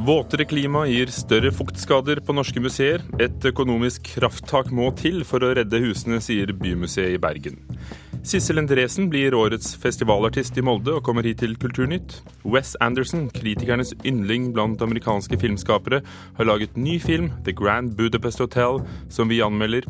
Våtere 0.00 0.44
klima 0.48 0.86
gir 0.88 1.10
større 1.12 1.50
fuktskader 1.52 2.22
på 2.24 2.32
norske 2.32 2.60
museer. 2.64 3.02
Et 3.20 3.44
økonomisk 3.44 4.06
krafttak 4.14 4.70
må 4.72 4.86
til 4.96 5.20
for 5.28 5.44
å 5.44 5.50
redde 5.58 5.76
husene, 5.82 6.22
sier 6.24 6.54
Bymuseet 6.56 7.18
i 7.18 7.20
Bergen. 7.20 7.58
Sissel 8.24 8.62
Endresen 8.62 9.10
blir 9.12 9.36
årets 9.36 9.74
festivalartist 9.82 10.56
i 10.56 10.64
Molde 10.64 10.94
og 10.96 11.04
kommer 11.04 11.28
hit 11.28 11.42
til 11.44 11.52
Kulturnytt. 11.60 12.16
Wes 12.48 12.72
Anderson, 12.80 13.28
kritikernes 13.36 13.92
yndling 14.00 14.54
blant 14.56 14.80
amerikanske 14.80 15.36
filmskapere, 15.42 16.00
har 16.40 16.48
laget 16.48 16.80
ny 16.80 16.96
film, 16.96 17.28
The 17.44 17.52
Grand 17.52 17.92
Budapest 18.00 18.40
Hotel, 18.40 18.80
som 19.12 19.28
vi 19.28 19.44
anmelder. 19.44 19.84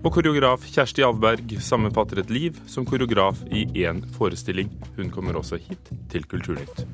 Og 0.00 0.14
koreograf 0.16 0.64
Kjersti 0.64 1.04
Alvberg 1.04 1.58
sammenfatter 1.60 2.24
et 2.24 2.32
liv 2.32 2.56
som 2.64 2.88
koreograf 2.88 3.44
i 3.52 3.68
én 3.84 4.00
forestilling. 4.16 4.72
Hun 4.96 5.12
kommer 5.12 5.36
også 5.36 5.60
hit 5.60 5.92
til 6.08 6.24
Kulturnytt 6.24 6.86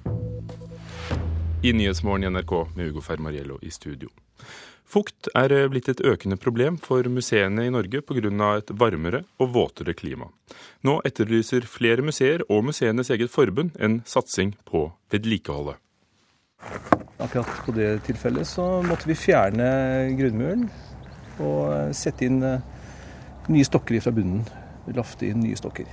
i 1.63 1.73
Nyhetsmorgen 1.73 2.25
i 2.25 2.31
NRK 2.31 2.53
med 2.75 2.87
Hugo 2.87 3.01
Fermariello 3.01 3.59
i 3.63 3.71
studio. 3.71 4.09
Fukt 4.89 5.29
er 5.37 5.53
eh, 5.53 5.67
blitt 5.69 5.89
et 5.91 6.01
økende 6.07 6.39
problem 6.41 6.79
for 6.81 7.05
museene 7.13 7.67
i 7.67 7.73
Norge 7.75 8.01
pga. 8.01 8.31
et 8.57 8.71
varmere 8.71 9.25
og 9.39 9.53
våtere 9.53 9.95
klima. 9.95 10.31
Nå 10.83 11.01
etterlyser 11.05 11.67
flere 11.67 12.03
museer 12.03 12.43
og 12.49 12.65
museenes 12.65 13.11
eget 13.11 13.31
forbund 13.31 13.71
en 13.79 14.03
satsing 14.07 14.55
på 14.65 14.93
vedlikeholdet. 15.11 15.77
Akkurat 17.19 17.67
på 17.67 17.73
det 17.73 18.03
tilfellet 18.07 18.47
så 18.47 18.83
måtte 18.83 19.09
vi 19.09 19.15
fjerne 19.15 20.15
grunnmuren 20.17 20.71
og 21.41 21.73
eh, 21.75 21.93
sette 21.93 22.25
inn 22.25 22.43
eh, 22.43 22.63
nye 23.49 23.65
stokker 23.65 24.01
fra 24.01 24.13
bunnen. 24.15 24.47
Lafte 24.95 25.27
inn 25.27 25.43
nye 25.43 25.59
stokker. 25.59 25.91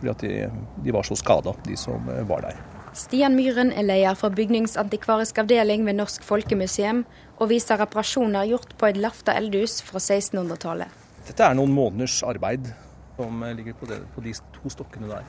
Fordi 0.00 0.10
at 0.10 0.24
de, 0.24 0.48
de 0.82 0.92
var 0.92 1.04
så 1.04 1.14
skada, 1.14 1.54
de 1.68 1.76
som 1.76 2.08
var 2.26 2.42
der. 2.48 2.75
Stian 2.96 3.34
Myhren 3.36 3.74
er 3.76 3.84
leder 3.84 4.16
for 4.16 4.32
bygningsantikvarisk 4.32 5.36
avdeling 5.42 5.82
ved 5.84 5.98
Norsk 5.98 6.22
Folkemuseum, 6.24 7.02
og 7.36 7.50
viser 7.50 7.76
reparasjoner 7.76 8.46
gjort 8.48 8.70
på 8.80 8.88
et 8.88 8.96
lafta 8.96 9.34
eldhus 9.36 9.82
fra 9.84 10.00
1600-tallet. 10.00 11.02
Dette 11.28 11.44
er 11.44 11.58
noen 11.58 11.74
måneders 11.76 12.22
arbeid 12.24 12.70
som 13.18 13.42
ligger 13.58 13.76
på, 13.76 13.88
det, 13.90 13.98
på 14.14 14.24
de 14.24 14.32
to 14.54 14.72
stokkene 14.72 15.10
der. 15.10 15.26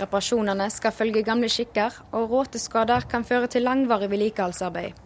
Reparasjonene 0.00 0.66
skal 0.74 0.94
følge 0.96 1.22
gamle 1.22 1.50
skikker, 1.52 1.94
og 2.10 2.34
råteskader 2.34 3.06
kan 3.12 3.22
føre 3.28 3.46
til 3.52 3.68
langvarig 3.68 4.10
vedlikeholdsarbeid. 4.10 4.98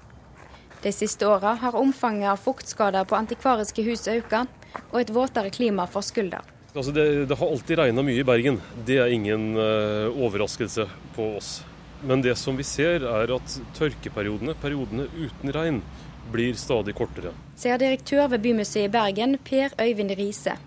De 0.86 0.92
siste 0.92 1.28
åra 1.28 1.52
har 1.60 1.76
omfanget 1.76 2.30
av 2.32 2.40
fuktskader 2.40 3.04
på 3.04 3.18
antikvariske 3.20 3.84
hus 3.84 4.06
økt, 4.08 4.48
og 4.88 4.98
et 5.02 5.12
våtere 5.12 5.52
klima 5.52 5.84
for 5.84 6.00
skulder. 6.00 6.48
Altså 6.72 6.96
det, 6.96 7.28
det, 7.28 7.36
har 7.38 7.52
alltid 7.52 7.78
regna 7.78 8.02
mye 8.02 8.24
i 8.24 8.26
Bergen. 8.26 8.56
Det 8.88 8.96
er 9.04 9.12
ingen 9.12 9.52
uh, 9.60 10.08
overraskelse 10.24 10.88
på 11.14 11.30
oss. 11.36 11.60
Men 12.04 12.22
det 12.22 12.34
som 12.36 12.56
vi 12.56 12.64
ser, 12.68 13.04
er 13.08 13.30
at 13.32 13.54
tørkeperiodene, 13.78 14.52
periodene 14.60 15.06
uten 15.16 15.52
regn, 15.56 15.80
blir 16.32 16.56
stadig 16.60 16.92
kortere. 16.96 17.32
Sier 17.56 17.80
direktør 17.80 18.28
ved 18.32 18.42
Bymuseet 18.44 18.90
i 18.90 18.92
Bergen, 18.92 19.38
Per 19.44 19.72
Øyvind 19.80 20.12
Riise. 20.18 20.58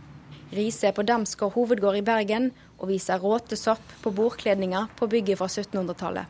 Riise 0.54 0.90
er 0.90 0.96
på 0.98 1.06
Damsgård 1.06 1.54
hovedgård 1.54 2.00
i 2.00 2.06
Bergen 2.06 2.52
og 2.80 2.90
viser 2.90 3.22
råtesopp 3.22 3.94
på 4.02 4.14
bordkledninger 4.18 4.90
på 4.98 5.10
bygget 5.12 5.38
fra 5.38 5.50
1700-tallet. 5.52 6.26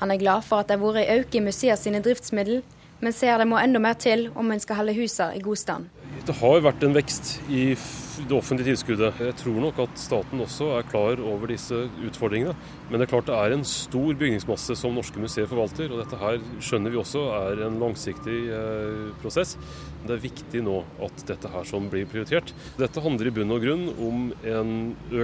Han 0.00 0.10
er 0.10 0.18
glad 0.18 0.42
for 0.42 0.62
at 0.62 0.70
det 0.70 0.78
har 0.78 0.82
vært 0.82 1.04
en 1.04 1.20
økning 1.22 1.44
i 1.44 1.50
museet 1.52 1.78
sine 1.78 2.02
driftsmiddel, 2.02 2.64
men 3.00 3.14
ser 3.14 3.38
det 3.38 3.46
må 3.46 3.60
enda 3.60 3.82
mer 3.82 3.98
til 4.00 4.30
om 4.34 4.50
en 4.50 4.62
skal 4.62 4.80
holde 4.80 4.96
husene 4.96 5.38
i 5.38 5.44
god 5.44 5.60
stand. 5.60 5.93
Det 6.24 6.32
har 6.38 6.62
vært 6.64 6.80
en 6.86 6.94
vekst 6.96 7.34
i 7.52 7.74
det 7.76 8.32
offentlige 8.32 8.70
tilskuddet. 8.70 9.18
Jeg 9.20 9.34
tror 9.36 9.58
nok 9.60 9.82
at 9.84 9.98
staten 10.00 10.40
også 10.40 10.70
er 10.78 10.86
klar 10.88 11.20
over 11.20 11.50
disse 11.52 11.82
utfordringene. 12.00 12.54
Men 12.88 12.96
det 12.96 13.04
er 13.04 13.10
klart 13.10 13.28
det 13.28 13.36
er 13.36 13.52
en 13.52 13.66
stor 13.68 14.16
bygningsmasse 14.16 14.72
som 14.80 14.96
norske 14.96 15.20
museer 15.20 15.50
forvalter. 15.50 15.92
Og 15.92 16.00
dette 16.00 16.20
her 16.22 16.38
skjønner 16.64 16.94
vi 16.94 17.00
også 17.02 17.26
er 17.42 17.60
en 17.66 17.76
langsiktig 17.82 18.38
eh, 18.56 19.02
prosess. 19.20 19.58
Det 20.06 20.16
er 20.16 20.24
viktig 20.24 20.64
nå 20.64 20.78
at 21.04 21.26
dette 21.28 21.52
her 21.52 21.68
som 21.68 21.90
blir 21.92 22.08
prioritert. 22.08 22.54
Dette 22.80 23.04
handler 23.04 23.28
i 23.28 23.34
bunn 23.42 23.52
og 23.52 23.60
grunn 23.66 23.84
om 23.92 24.24
en 24.48 24.72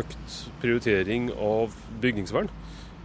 økt 0.02 0.36
prioritering 0.60 1.32
av 1.32 1.80
bygningsvern 2.04 2.52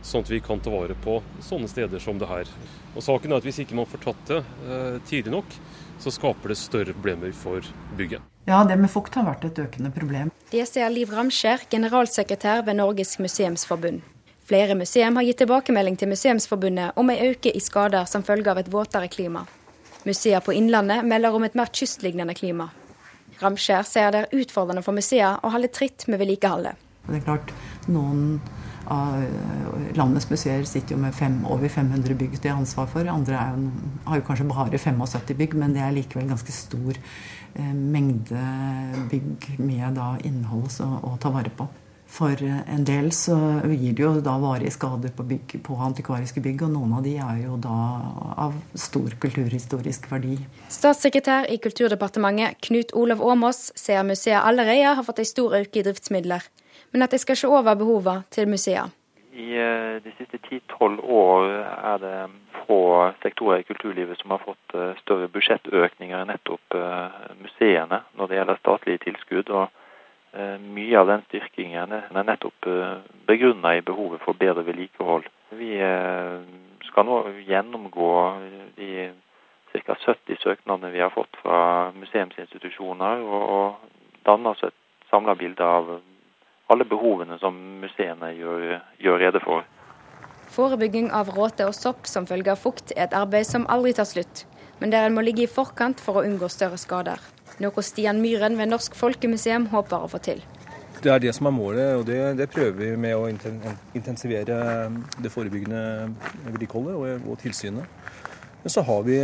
sånn 0.06 0.22
at 0.22 0.30
vi 0.30 0.42
kan 0.44 0.60
ta 0.62 0.70
vare 0.70 0.94
på 1.02 1.18
sånne 1.42 1.70
steder 1.72 2.04
som 2.04 2.20
det 2.22 2.28
her. 2.30 2.50
Og 2.94 3.02
Saken 3.02 3.32
er 3.32 3.42
at 3.42 3.48
hvis 3.48 3.64
ikke 3.64 3.78
man 3.80 3.88
får 3.90 4.04
tatt 4.04 4.28
det 4.30 4.44
eh, 4.44 4.98
tidlig 5.10 5.34
nok, 5.34 5.56
så 6.00 6.14
skaper 6.14 6.54
det 6.54 6.58
større 6.60 6.94
problemer 6.94 7.32
for 7.36 7.66
bygget. 7.98 8.24
Ja, 8.46 8.64
det 8.64 8.78
med 8.78 8.92
fukt 8.94 9.16
har 9.18 9.26
vært 9.26 9.46
et 9.48 9.60
økende 9.60 9.90
problem. 9.94 10.30
Det 10.52 10.68
sier 10.70 10.92
Liv 10.94 11.10
Ramskjær, 11.14 11.66
generalsekretær 11.72 12.62
ved 12.68 12.78
Norges 12.78 13.18
museumsforbund. 13.20 14.04
Flere 14.46 14.76
museum 14.78 15.16
har 15.18 15.26
gitt 15.26 15.40
tilbakemelding 15.42 15.96
til 15.98 16.12
Museumsforbundet 16.12 17.00
om 17.02 17.10
en 17.10 17.22
øke 17.32 17.50
i 17.50 17.62
skader 17.64 18.06
som 18.06 18.24
følge 18.24 18.52
av 18.52 18.60
et 18.62 18.70
våtere 18.70 19.10
klima. 19.10 19.42
Museer 20.06 20.44
på 20.46 20.54
Innlandet 20.54 21.02
melder 21.10 21.34
om 21.34 21.44
et 21.48 21.58
mer 21.58 21.72
kystlignende 21.74 22.36
klima. 22.38 22.70
Ramskjær 23.42 23.88
sier 23.90 24.14
det 24.14 24.22
er 24.22 24.44
utfordrende 24.44 24.86
for 24.86 24.94
museer 24.94 25.42
å 25.42 25.50
holde 25.56 25.72
tritt 25.74 26.06
med 26.06 26.22
vedlikeholdet. 26.22 26.78
Det 27.08 27.18
er 27.18 27.26
klart, 27.26 27.50
noen 27.90 28.38
av 28.92 29.22
eh, 29.22 29.96
landets 29.98 30.28
museer 30.30 30.66
sitter 30.70 30.96
jo 30.96 31.02
med 31.02 31.16
fem, 31.16 31.40
over 31.52 31.70
500 31.72 32.18
bygg 32.20 32.38
de 32.42 32.52
har 32.52 32.60
ansvar 32.60 32.90
for. 32.92 33.08
Andre 33.12 33.40
jo, 33.56 33.72
har 34.10 34.22
jo 34.22 34.28
kanskje 34.28 34.50
bare 34.50 34.82
75 34.82 35.40
bygg, 35.40 35.56
men 35.62 35.74
det 35.76 35.82
er 35.86 35.96
likevel 35.96 36.30
ganske 36.30 36.54
stor 36.54 36.98
eh, 36.98 37.74
mengde 37.74 38.44
bygg 39.12 39.56
med 39.60 39.98
da, 39.98 40.14
innhold 40.28 40.70
å, 40.86 40.92
å 41.14 41.18
ta 41.22 41.34
vare 41.34 41.54
på. 41.56 41.68
For 42.16 42.40
en 42.40 42.84
del 42.86 43.10
så 43.16 43.36
gir 43.66 43.96
det 43.98 44.04
jo 44.04 44.12
da 44.24 44.36
varige 44.40 44.72
skader 44.72 45.12
på, 45.16 45.26
bygg, 45.28 45.56
på, 45.66 45.76
antikvariske 45.88 46.40
bygg, 46.44 46.62
og 46.68 46.76
noen 46.76 46.94
av 47.00 47.04
de 47.04 47.16
er 47.20 47.40
jo 47.44 47.58
da 47.60 47.78
av 48.46 48.54
stor 48.78 49.18
kulturhistorisk 49.20 50.06
verdi. 50.12 50.38
Statssekretær 50.72 51.50
i 51.52 51.58
Kulturdepartementet 51.64 52.62
Knut 52.70 52.94
Olav 52.96 53.24
Åmås 53.26 53.72
ser 53.76 54.06
museet 54.08 54.38
allerede 54.40 54.94
har 54.96 55.04
fått 55.08 55.24
en 55.26 55.32
stor 55.34 55.58
økning 55.58 55.82
i 55.82 55.88
driftsmidler 55.90 56.46
men 56.92 57.06
at 57.06 57.12
de 57.12 57.20
skal 57.22 57.38
se 57.40 57.48
over 57.48 57.76
behovene 57.76 58.24
til 58.32 58.48
museene. 58.50 58.92
I 59.36 59.52
eh, 59.60 59.96
de 60.04 60.12
siste 60.16 60.40
ti-tolv 60.48 61.02
år 61.12 61.50
er 61.60 61.98
det 62.00 62.18
få 62.66 62.78
sektorer 63.24 63.60
i 63.60 63.68
kulturlivet 63.68 64.20
som 64.22 64.32
har 64.32 64.44
fått 64.46 64.76
eh, 64.76 64.94
større 65.02 65.28
budsjettøkninger 65.34 66.22
enn 66.22 66.32
nettopp 66.32 66.78
eh, 66.80 67.18
museene 67.42 68.00
når 68.16 68.32
det 68.32 68.40
gjelder 68.40 68.62
statlige 68.62 69.04
tilskudd. 69.10 69.52
og 69.52 69.82
Mye 70.36 71.00
av 71.00 71.08
den 71.08 71.22
styrkingen 71.30 71.94
er 71.96 72.26
nettopp 72.28 72.66
begrunnet 73.24 73.78
i 73.78 73.84
behovet 73.88 74.20
for 74.20 74.36
bedre 74.36 74.66
vedlikehold. 74.68 75.30
Vi 75.56 75.78
skal 76.90 77.08
nå 77.08 77.20
gjennomgå 77.48 78.10
de 78.76 78.90
ca. 79.72 79.96
70 79.96 80.42
søknadene 80.44 80.92
vi 80.92 81.00
har 81.00 81.14
fått 81.16 81.40
fra 81.40 81.62
museumsinstitusjoner, 81.96 83.24
og 83.24 83.80
danne 84.28 84.52
oss 84.52 84.66
et 84.68 84.76
samla 85.08 85.38
bilde 85.40 85.64
av 85.64 85.96
alle 86.72 86.86
behovene 86.90 87.38
som 87.42 87.56
museene 87.82 88.32
gjør, 88.38 88.80
gjør 89.02 89.22
rede 89.22 89.42
for. 89.44 89.66
Forebygging 90.56 91.12
av 91.14 91.32
råte 91.36 91.68
og 91.68 91.76
sopp 91.76 92.08
som 92.10 92.28
følge 92.30 92.54
av 92.54 92.62
fukt 92.62 92.94
er 92.96 93.08
et 93.08 93.18
arbeid 93.18 93.48
som 93.48 93.68
aldri 93.72 93.94
tar 93.98 94.08
slutt, 94.10 94.46
men 94.80 94.94
der 94.94 95.08
en 95.08 95.16
må 95.16 95.24
ligge 95.26 95.46
i 95.46 95.52
forkant 95.52 96.02
for 96.02 96.20
å 96.20 96.26
unngå 96.26 96.50
større 96.52 96.80
skader. 96.80 97.22
Noe 97.64 97.84
Stian 97.86 98.22
Myhren 98.24 98.58
ved 98.60 98.72
Norsk 98.72 98.96
Folkemuseum 98.98 99.70
håper 99.72 100.06
å 100.06 100.12
få 100.12 100.22
til. 100.24 100.44
Det 101.04 101.12
er 101.12 101.22
det 101.22 101.34
som 101.38 101.48
er 101.48 101.54
målet, 101.54 101.92
og 102.00 102.06
det, 102.08 102.20
det 102.40 102.50
prøver 102.50 102.78
vi 102.80 102.92
med 102.98 103.14
å 103.14 103.28
intensivere 103.30 104.58
det 105.22 105.32
forebyggende 105.32 105.82
vedlikeholdet 106.48 106.96
og, 106.96 107.28
og 107.30 107.42
tilsynet. 107.44 108.00
Men 108.64 108.74
så 108.74 108.82
har 108.82 109.04
vi 109.06 109.20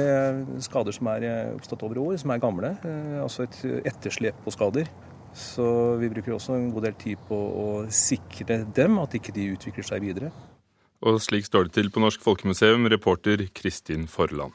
skader 0.61 0.93
som 0.93 1.07
er 1.09 1.23
oppstått 1.55 1.81
over 1.87 1.97
år, 2.03 2.17
som 2.21 2.29
er 2.29 2.43
gamle. 2.43 2.75
Eh, 2.85 3.15
altså 3.23 3.47
et 3.47 3.87
etterslep 3.89 4.43
på 4.45 4.53
skader. 4.53 4.91
Så 5.33 5.65
vi 6.01 6.09
bruker 6.11 6.35
også 6.35 6.57
en 6.57 6.71
god 6.73 6.89
del 6.89 6.97
tid 6.99 7.21
på 7.27 7.35
å 7.35 7.67
sikre 7.93 8.63
dem, 8.75 8.99
at 8.99 9.15
ikke 9.15 9.35
de 9.35 9.51
utvikler 9.55 9.87
seg 9.87 10.03
videre. 10.03 10.31
Og 11.01 11.17
slik 11.23 11.47
står 11.47 11.69
det 11.69 11.77
til 11.79 11.89
på 11.89 12.03
Norsk 12.03 12.21
Folkemuseum, 12.21 12.85
reporter 12.91 13.47
Kristin 13.57 14.05
Forland. 14.11 14.53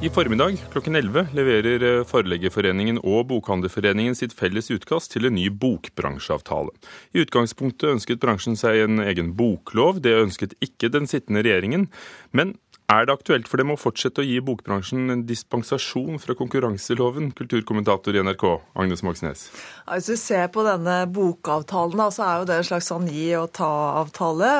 I 0.00 0.08
formiddag 0.08 0.56
klokken 0.72 0.96
11 0.96 1.34
leverer 1.36 1.82
eh, 1.84 2.06
Forleggerforeningen 2.08 3.02
og 3.04 3.26
Bokhandlerforeningen 3.28 4.14
sitt 4.16 4.32
felles 4.32 4.70
utkast 4.72 5.12
til 5.12 5.28
en 5.28 5.34
ny 5.36 5.50
bokbransjeavtale. 5.52 6.72
I 7.12 7.20
utgangspunktet 7.26 7.90
ønsket 7.90 8.22
bransjen 8.22 8.56
seg 8.56 8.80
en 8.86 9.02
egen 9.04 9.34
boklov, 9.36 10.00
det 10.00 10.16
ønsket 10.16 10.56
ikke 10.64 10.88
den 10.94 11.04
sittende 11.10 11.44
regjeringen. 11.44 11.90
Men 12.32 12.54
er 12.90 13.06
det 13.06 13.14
aktuelt 13.14 13.48
for 13.50 13.60
dem 13.60 13.72
å 13.72 13.78
fortsette 13.78 14.22
å 14.22 14.26
gi 14.26 14.38
bokbransjen 14.44 15.12
en 15.14 15.22
dispensasjon 15.28 16.18
fra 16.22 16.34
konkurranseloven, 16.38 17.30
kulturkommentator 17.38 18.16
i 18.16 18.22
NRK, 18.26 18.44
Agnes 18.82 19.04
Moxnes? 19.06 19.46
Hvis 19.90 20.10
du 20.10 20.16
ser 20.18 20.50
på 20.54 20.64
denne 20.66 21.04
bokavtalen, 21.10 22.02
så 22.14 22.26
er 22.26 22.40
jo 22.40 22.48
det 22.50 22.58
en 22.60 22.68
slags 22.70 22.90
sånn 22.90 23.08
gi 23.10 23.28
og 23.38 23.52
ta-avtale. 23.56 24.50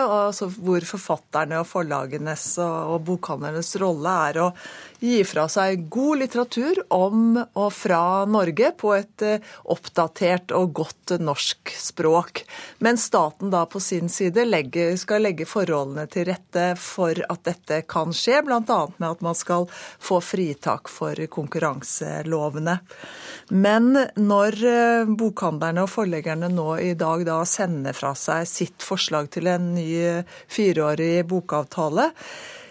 hvor 0.61 0.87
forfatterne 0.93 1.61
og 1.61 1.69
forlagenes 1.71 2.47
og 2.63 3.01
bokhandlernes 3.09 3.75
rolle 3.83 4.17
er 4.31 4.41
å 4.45 4.49
gi 5.01 5.23
fra 5.25 5.47
seg 5.49 5.87
god 5.93 6.21
litteratur 6.21 6.83
om 6.93 7.39
og 7.41 7.71
fra 7.73 8.27
Norge 8.29 8.71
på 8.79 8.93
et 8.97 9.25
eh, 9.25 9.47
oppdatert 9.73 10.53
og 10.57 10.75
godt 10.77 11.15
norsk 11.21 11.73
språk. 11.73 12.43
Men 12.85 13.01
staten 13.01 13.53
da 13.53 13.65
på 13.71 13.81
sin 13.81 14.13
side 14.13 14.45
legger, 14.49 14.95
skal 15.01 15.25
legge 15.25 15.49
forholdene 15.49 16.07
til 16.13 16.29
rette 16.29 16.67
for 16.81 17.17
at 17.33 17.45
dette 17.49 17.81
kan 17.91 18.15
skje, 18.17 18.43
bl.a. 18.45 18.61
med 18.99 19.09
at 19.09 19.25
man 19.25 19.39
skal 19.39 19.67
få 19.73 20.21
fritak 20.25 20.93
for 20.93 21.17
konkurranselovene. 21.33 22.79
Men 23.57 23.93
når 24.21 24.61
eh, 24.69 25.17
bokhandlerne 25.17 25.87
og 25.87 25.93
forleggerne 25.93 26.53
nå 26.53 26.71
i 26.85 26.95
dag 26.99 27.25
da 27.29 27.41
sender 27.49 27.97
fra 27.97 28.13
seg 28.19 28.47
sitt 28.49 28.85
forslag 28.85 29.33
til 29.33 29.49
en 29.51 29.73
ny 29.75 29.91
fireårig 30.51 31.25
bokavtale, 31.31 32.11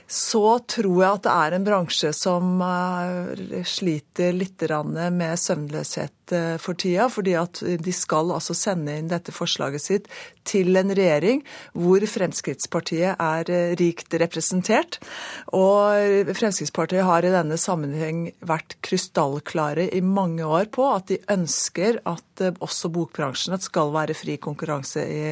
så 0.09 0.59
tror 0.59 1.03
jeg 1.03 1.17
at 1.19 1.25
det 1.27 1.33
er 1.37 1.55
en 1.55 1.65
bransje 1.67 2.09
som 2.17 2.61
eh, 2.65 3.61
sliter 3.67 4.33
litt 4.33 4.65
med 5.13 5.37
søvnløshet 5.37 6.18
Eh, 6.35 6.57
for 6.61 6.77
tida, 6.77 7.07
fordi 7.11 7.33
at 7.39 7.61
de 7.61 7.93
skal 7.95 8.31
altså 8.33 8.55
sende 8.57 8.95
inn 8.99 9.09
dette 9.11 9.33
forslaget 9.33 9.83
sitt 9.83 10.09
til 10.47 10.77
en 10.79 10.93
regjering 10.95 11.41
hvor 11.77 12.03
Fremskrittspartiet 12.09 13.19
er 13.19 13.51
eh, 13.53 13.73
rikt 13.79 14.13
representert. 14.21 14.99
Og 15.55 16.33
Fremskrittspartiet 16.37 17.05
har 17.07 17.25
i 17.25 17.33
denne 17.33 17.57
sammenheng 17.61 18.27
vært 18.45 18.77
krystallklare 18.85 19.89
i 19.95 20.01
mange 20.05 20.45
år 20.45 20.69
på 20.73 20.87
at 20.93 21.09
de 21.11 21.19
ønsker 21.31 22.01
at 22.09 22.45
eh, 22.45 22.55
også 22.59 22.91
bokbransjen 22.93 23.57
skal 23.61 23.93
være 23.95 24.17
fri 24.17 24.39
konkurranse 24.41 25.05
i, 25.05 25.23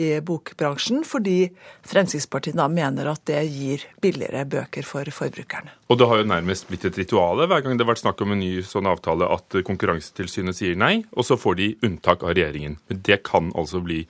i 0.00 0.12
bokbransjen, 0.24 1.04
fordi 1.06 1.42
Fremskrittspartiet 1.86 2.58
da 2.60 2.68
mener 2.70 3.12
at 3.12 3.26
det 3.30 3.44
gir 3.50 3.86
billigere 4.02 4.46
bøker 4.48 4.86
for 4.86 5.14
forbrukerne. 5.14 5.79
Og 5.90 5.98
det 5.98 6.06
har 6.06 6.20
jo 6.20 6.30
nærmest 6.30 6.68
blitt 6.70 6.86
et 6.86 6.98
rituale 7.02 7.48
hver 7.50 7.64
gang 7.64 7.74
det 7.74 7.82
har 7.82 7.90
vært 7.90 8.04
snakk 8.04 8.20
om 8.22 8.34
en 8.36 8.42
ny 8.42 8.60
sånn 8.62 8.86
avtale 8.86 9.26
at 9.34 9.60
Konkurransetilsynet 9.66 10.56
sier 10.56 10.78
nei, 10.78 11.00
og 11.10 11.26
så 11.26 11.38
får 11.40 11.58
de 11.58 11.70
unntak 11.86 12.22
av 12.22 12.36
regjeringen. 12.36 12.78
Men 12.86 13.00
det 13.06 13.22
kan 13.26 13.50
altså 13.58 13.82
bli 13.82 14.04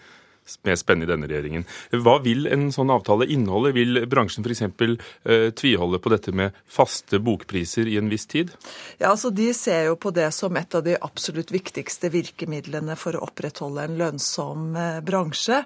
mer 0.67 0.77
spennende 0.79 1.07
i 1.07 1.11
denne 1.13 1.29
regjeringen. 1.31 1.65
Hva 2.03 2.17
vil 2.25 2.49
en 2.51 2.69
sånn 2.75 2.91
avtale 2.93 3.29
inneholde? 3.31 3.73
Vil 3.77 4.03
bransjen 4.11 4.45
f.eks. 4.45 4.65
Eh, 4.67 5.47
tviholde 5.57 6.01
på 6.03 6.13
dette 6.13 6.35
med 6.37 6.57
faste 6.67 7.21
bokpriser 7.23 7.89
i 7.91 7.97
en 8.01 8.11
viss 8.11 8.27
tid? 8.31 8.53
Ja, 8.99 9.13
altså 9.13 9.31
De 9.31 9.51
ser 9.57 9.91
jo 9.91 9.97
på 10.01 10.13
det 10.15 10.31
som 10.37 10.57
et 10.59 10.75
av 10.75 10.85
de 10.87 10.99
absolutt 11.01 11.53
viktigste 11.55 12.11
virkemidlene 12.13 12.99
for 12.99 13.17
å 13.17 13.25
opprettholde 13.29 13.87
en 13.87 13.99
lønnsom 14.01 14.73
eh, 14.77 15.03
bransje. 15.07 15.63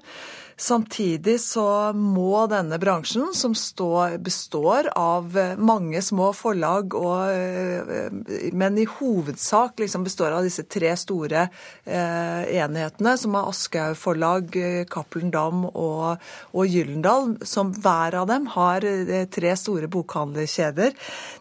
Samtidig 0.57 1.41
så 1.43 1.93
må 1.99 2.45
denne 2.47 2.79
bransjen, 2.79 3.33
som 3.35 3.57
står, 3.59 4.19
består 4.23 4.87
av 4.95 5.35
mange 5.59 5.99
små 6.03 6.29
forlag, 6.37 6.95
og, 6.95 7.33
eh, 7.35 8.53
men 8.55 8.79
i 8.79 8.87
hovedsak 8.87 9.83
liksom 9.83 10.05
består 10.07 10.37
av 10.37 10.47
disse 10.47 10.63
tre 10.71 10.93
store 10.97 11.49
eh, 11.87 12.45
enhetene, 12.55 13.17
som 13.19 13.35
er 13.35 13.51
Aschehoug 13.51 13.99
forlag, 13.99 14.55
eh, 14.57 14.85
Cappelen 14.87 15.33
Dam 15.35 15.65
og, 15.73 16.23
og 16.55 16.71
Gyllendal, 16.71 17.35
som 17.43 17.75
hver 17.75 18.21
av 18.23 18.31
dem 18.31 18.47
har 18.55 18.87
eh, 18.87 19.27
tre 19.27 19.57
store 19.59 19.91
bokhandlerkjeder. 19.91 20.95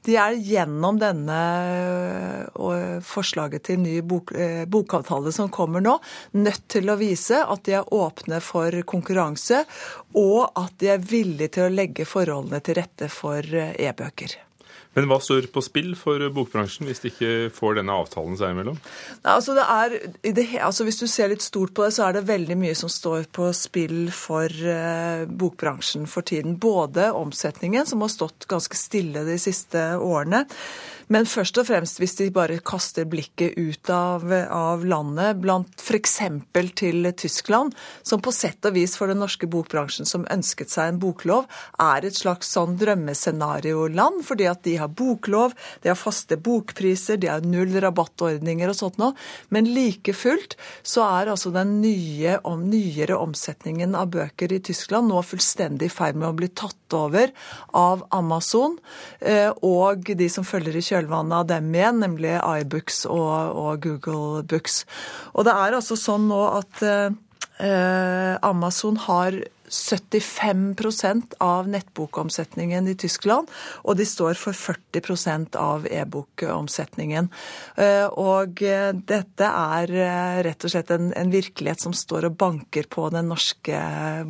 De 0.09 0.17
er 0.17 0.39
gjennom 0.41 0.97
denne 0.97 1.41
forslaget 3.05 3.63
til 3.67 3.79
ny 3.81 3.95
bok, 4.05 4.33
bokavtale 4.69 5.31
som 5.35 5.51
kommer 5.53 5.83
nå, 5.83 5.95
nødt 6.35 6.65
til 6.71 6.89
å 6.89 6.97
vise 6.99 7.39
at 7.39 7.63
de 7.67 7.77
er 7.77 7.93
åpne 7.93 8.39
for 8.43 8.73
konkurranse 8.89 9.02
konkurranse, 9.03 9.65
og 10.15 10.55
at 10.55 10.79
de 10.79 10.93
er 10.95 11.03
villige 11.03 11.57
til 11.57 11.67
å 11.67 11.75
legge 11.75 12.07
forholdene 12.07 12.63
til 12.63 12.79
rette 12.79 13.11
for 13.11 13.43
eh, 13.43 13.75
e-bøker. 13.83 14.39
Men 14.93 15.07
hva 15.09 15.17
står 15.23 15.47
på 15.49 15.61
spill 15.65 15.95
for 15.97 16.21
bokbransjen 16.35 16.85
hvis 16.85 17.01
de 17.01 17.09
ikke 17.09 17.29
får 17.55 17.79
denne 17.79 17.95
avtalen 17.97 18.37
seg 18.37 18.53
imellom? 18.53 18.77
Altså 19.25 19.55
er, 19.57 19.95
det, 20.21 20.45
altså 20.61 20.85
hvis 20.85 21.01
du 21.01 21.07
ser 21.09 21.31
litt 21.31 21.41
stort 21.41 21.73
på 21.73 21.87
det, 21.87 21.95
så 21.95 22.05
er 22.05 22.19
det 22.19 22.27
veldig 22.27 22.57
mye 22.61 22.75
som 22.77 22.91
står 22.93 23.25
på 23.33 23.49
spill 23.57 24.11
for 24.13 24.45
uh, 24.53 25.25
bokbransjen 25.25 26.05
for 26.09 26.25
tiden. 26.29 26.59
Både 26.61 27.09
omsetningen, 27.17 27.89
som 27.89 28.05
har 28.05 28.13
stått 28.13 28.45
ganske 28.51 28.77
stille 28.77 29.25
de 29.25 29.39
siste 29.41 29.81
årene. 29.97 30.43
Men 31.11 31.27
først 31.29 31.57
og 31.59 31.67
fremst 31.67 31.99
hvis 32.01 32.15
de 32.19 32.29
bare 32.33 32.59
kaster 32.63 33.07
blikket 33.09 33.57
ut 33.57 33.89
av, 33.93 34.25
av 34.47 34.85
landet, 34.87 35.39
blant 35.43 35.81
f.eks. 35.81 36.19
til 36.79 37.09
Tyskland, 37.19 37.73
som 38.03 38.21
på 38.23 38.33
sett 38.35 38.63
og 38.67 38.75
vis 38.77 38.95
for 38.99 39.11
den 39.11 39.21
norske 39.23 39.49
bokbransjen 39.49 40.07
som 40.09 40.27
ønsket 40.31 40.71
seg 40.73 40.93
en 40.93 41.01
boklov, 41.01 41.47
er 41.81 42.07
et 42.07 42.17
slags 42.17 42.51
sånn 42.55 42.77
drømmescenarioland, 42.79 44.23
fordi 44.27 44.47
at 44.49 44.63
de 44.67 44.77
har 44.81 44.91
boklov, 44.91 45.55
de 45.83 45.91
har 45.91 45.99
faste 45.99 46.37
bokpriser, 46.37 47.19
de 47.19 47.31
har 47.31 47.45
null 47.45 47.73
rabattordninger 47.83 48.71
og 48.71 48.79
sånt 48.79 48.99
noe. 49.01 49.17
Men 49.53 49.69
like 49.73 50.15
fullt 50.15 50.57
så 50.85 51.05
er 51.19 51.33
altså 51.33 51.53
den 51.53 51.79
nye, 51.83 52.37
om, 52.47 52.67
nyere 52.69 53.17
omsetningen 53.19 53.97
av 53.99 54.13
bøker 54.13 54.53
i 54.53 54.61
Tyskland 54.63 55.11
nå 55.11 55.21
fullstendig 55.25 55.89
i 55.89 55.93
ferd 55.93 56.19
med 56.19 56.29
å 56.29 56.37
bli 56.37 56.49
tatt 56.53 56.77
over 56.97 57.33
av 57.77 58.05
Amazon 58.15 58.77
eh, 59.19 59.49
og 59.61 60.13
de 60.17 60.29
som 60.31 60.47
følger 60.47 60.77
i 60.77 60.85
kjølvannet 60.85 61.39
av 61.41 61.49
dem 61.51 61.73
igjen, 61.73 62.01
nemlig 62.03 62.37
iBooks 62.37 63.03
og, 63.09 63.33
og 63.63 63.83
Google 63.85 64.43
Books. 64.47 64.83
Og 65.33 65.47
det 65.47 65.57
er 65.57 65.79
altså 65.79 65.99
sånn 65.99 66.29
nå 66.31 66.41
at 66.53 66.85
eh, 66.87 68.37
Amazon 68.43 68.97
har 69.07 69.41
75% 69.73 71.33
av 71.37 71.67
nettbokomsetningen 71.67 72.87
i 72.87 72.95
Tyskland, 72.95 73.49
og 73.83 73.97
de 73.97 74.05
står 74.05 74.37
for 74.37 74.53
40% 74.53 75.57
av 75.59 75.87
e-bokomsetningen. 75.89 77.29
Eh, 77.75 78.05
og 78.05 78.61
eh, 78.61 78.91
dette 78.93 79.49
er 79.49 79.95
eh, 79.97 80.41
rett 80.45 80.67
og 80.67 80.75
slett 80.75 80.93
en, 80.93 81.09
en 81.17 81.33
virkelighet 81.33 81.81
som 81.87 81.95
står 81.97 82.29
og 82.29 82.37
banker 82.37 82.89
på 82.89 83.09
den 83.13 83.31
norske 83.33 83.81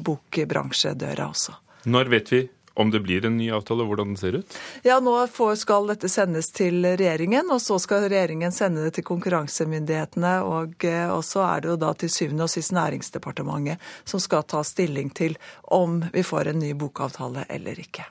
bokbransjedøra 0.05 1.27
også. 1.27 1.57
Når 1.91 2.13
vet 2.13 2.31
vi 2.31 2.43
om 2.73 2.91
det 2.91 2.99
blir 2.99 3.25
en 3.25 3.37
ny 3.37 3.51
avtale, 3.51 3.85
hvordan 3.85 4.13
den 4.13 4.17
ser 4.17 4.39
ut? 4.39 4.57
Ja, 4.83 4.99
Nå 4.99 5.15
skal 5.55 5.87
dette 5.91 6.09
sendes 6.09 6.49
til 6.51 6.81
regjeringen, 6.85 7.51
og 7.53 7.61
så 7.61 7.77
skal 7.81 8.07
regjeringen 8.07 8.51
sende 8.55 8.87
det 8.87 8.95
til 8.97 9.07
konkurransemyndighetene. 9.07 10.33
Og, 10.47 10.75
eh, 10.85 11.07
og 11.09 11.23
så 11.27 11.45
er 11.45 11.61
det 11.61 11.73
jo 11.73 11.77
da 11.85 11.93
til 11.93 12.09
syvende 12.09 12.47
og 12.47 12.53
sist 12.53 12.73
Næringsdepartementet 12.73 13.77
som 14.05 14.19
skal 14.19 14.43
ta 14.49 14.63
stilling 14.65 15.13
til 15.13 15.37
om 15.63 16.01
vi 16.13 16.25
får 16.25 16.53
en 16.53 16.61
ny 16.63 16.73
bokavtale 16.73 17.45
eller 17.49 17.79
ikke. 17.79 18.07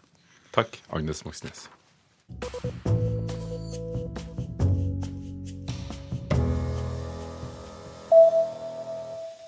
Takk, 0.52 0.78
Agnes 0.92 1.24
Moxnes. 1.24 1.68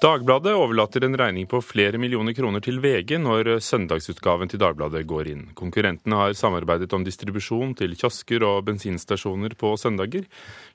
Dagbladet 0.05 0.53
overlater 0.53 1.05
en 1.07 1.17
regning 1.17 1.47
på 1.49 1.63
flere 1.65 1.97
millioner 1.97 2.35
kroner 2.37 2.61
til 2.61 2.77
VG 2.83 3.15
når 3.23 3.49
søndagsutgaven 3.65 4.51
til 4.53 4.61
Dagbladet 4.61 5.01
går 5.09 5.31
inn. 5.31 5.47
Konkurrentene 5.57 6.19
har 6.19 6.35
samarbeidet 6.37 6.93
om 6.93 7.07
distribusjon 7.07 7.73
til 7.79 7.95
kiosker 7.97 8.45
og 8.45 8.67
bensinstasjoner 8.67 9.55
på 9.57 9.71
søndager. 9.81 10.27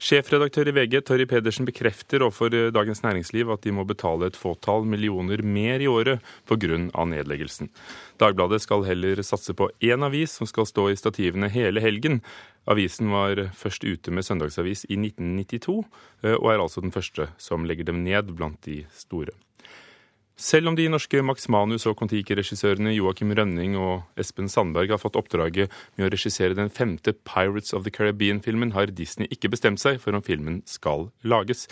Sjefredaktør 0.02 0.72
i 0.72 0.74
VG, 0.80 1.04
Torry 1.06 1.30
Pedersen, 1.30 1.70
bekrefter 1.70 2.26
overfor 2.26 2.58
Dagens 2.74 3.04
Næringsliv 3.06 3.54
at 3.54 3.62
de 3.68 3.76
må 3.78 3.86
betale 3.86 4.32
et 4.32 4.40
fåtall 4.40 4.90
millioner 4.90 5.46
mer 5.46 5.78
i 5.78 5.92
året 5.92 6.26
pga. 6.50 6.82
nedleggelsen. 7.14 7.70
Dagbladet 8.18 8.64
skal 8.66 8.88
heller 8.88 9.22
satse 9.22 9.54
på 9.54 9.70
én 9.78 10.10
avis 10.10 10.40
som 10.40 10.50
skal 10.50 10.66
stå 10.66 10.90
i 10.90 10.98
stativene 10.98 11.54
hele 11.54 11.86
helgen. 11.86 12.24
Avisen 12.70 13.10
var 13.10 13.40
først 13.58 13.84
ute 13.84 14.14
med 14.14 14.26
søndagsavis 14.28 14.86
i 14.90 14.98
1992, 15.00 15.80
eh, 16.24 16.36
og 16.38 16.52
er 16.54 16.62
altså 16.62 16.84
den 16.86 16.94
første 16.94 17.32
som 17.42 17.66
legger 17.66 17.90
dem 17.90 18.04
ned 18.06 18.36
blant 18.38 18.62
de 18.66 18.84
store. 18.94 19.34
Selv 20.40 20.70
om 20.70 20.76
de 20.78 20.86
norske 20.88 21.20
Max 21.20 21.50
Manus 21.52 21.84
og 21.90 21.98
Kon-Tiki-regissørene 22.00 22.94
Joakim 22.96 23.34
Rønning 23.36 23.74
og 23.76 24.06
Espen 24.20 24.48
Sandberg 24.48 24.94
har 24.94 25.02
fått 25.02 25.18
oppdraget 25.20 25.68
med 25.98 26.06
å 26.06 26.10
regissere 26.14 26.56
den 26.56 26.72
femte 26.72 27.12
Pirates 27.28 27.76
of 27.76 27.84
the 27.84 27.92
Caribbean-filmen, 27.92 28.72
har 28.72 28.94
Disney 28.96 29.28
ikke 29.36 29.52
bestemt 29.52 29.84
seg 29.84 30.00
for 30.00 30.16
om 30.16 30.24
filmen 30.24 30.62
skal 30.64 31.10
lages. 31.28 31.66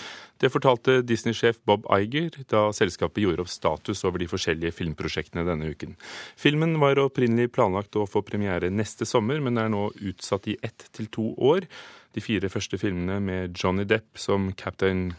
Det 0.44 0.52
fortalte 0.52 0.98
Disney-sjef 1.08 1.62
Bob 1.64 1.88
Iger 1.96 2.36
da 2.52 2.66
selskapet 2.76 3.24
gjorde 3.24 3.48
opp 3.48 3.54
status 3.56 4.04
over 4.04 4.20
de 4.20 4.28
forskjellige 4.36 4.76
filmprosjektene 4.76 5.48
denne 5.48 5.72
uken. 5.72 5.96
Filmen 6.36 6.76
var 6.84 7.00
opprinnelig 7.00 7.54
planlagt 7.56 7.96
å 7.96 8.04
få 8.04 8.26
premiere 8.28 8.68
neste 8.68 9.08
sommer, 9.08 9.40
men 9.40 9.64
er 9.64 9.72
nå 9.72 9.94
utsatt 9.96 10.52
i 10.52 10.60
ett 10.60 10.90
til 10.92 11.08
to 11.08 11.32
år. 11.40 11.72
De 12.12 12.20
fire 12.20 12.52
første 12.52 12.76
filmene 12.82 13.22
med 13.24 13.56
Johnny 13.56 13.88
Depp 13.88 14.20
som 14.20 14.52
Captain 14.60 15.14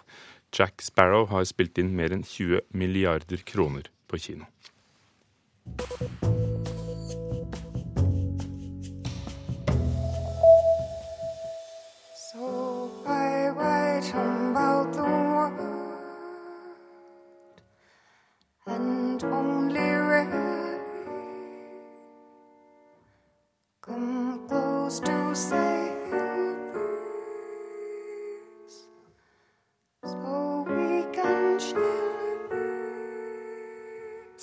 Jack 0.54 0.82
Sparrow 0.82 1.28
har 1.30 1.44
spilt 1.48 1.78
inn 1.78 1.94
mer 1.96 2.14
enn 2.14 2.24
20 2.24 2.64
milliarder 2.72 3.44
kroner 3.44 3.90
på 4.08 4.20
kino. 4.24 4.48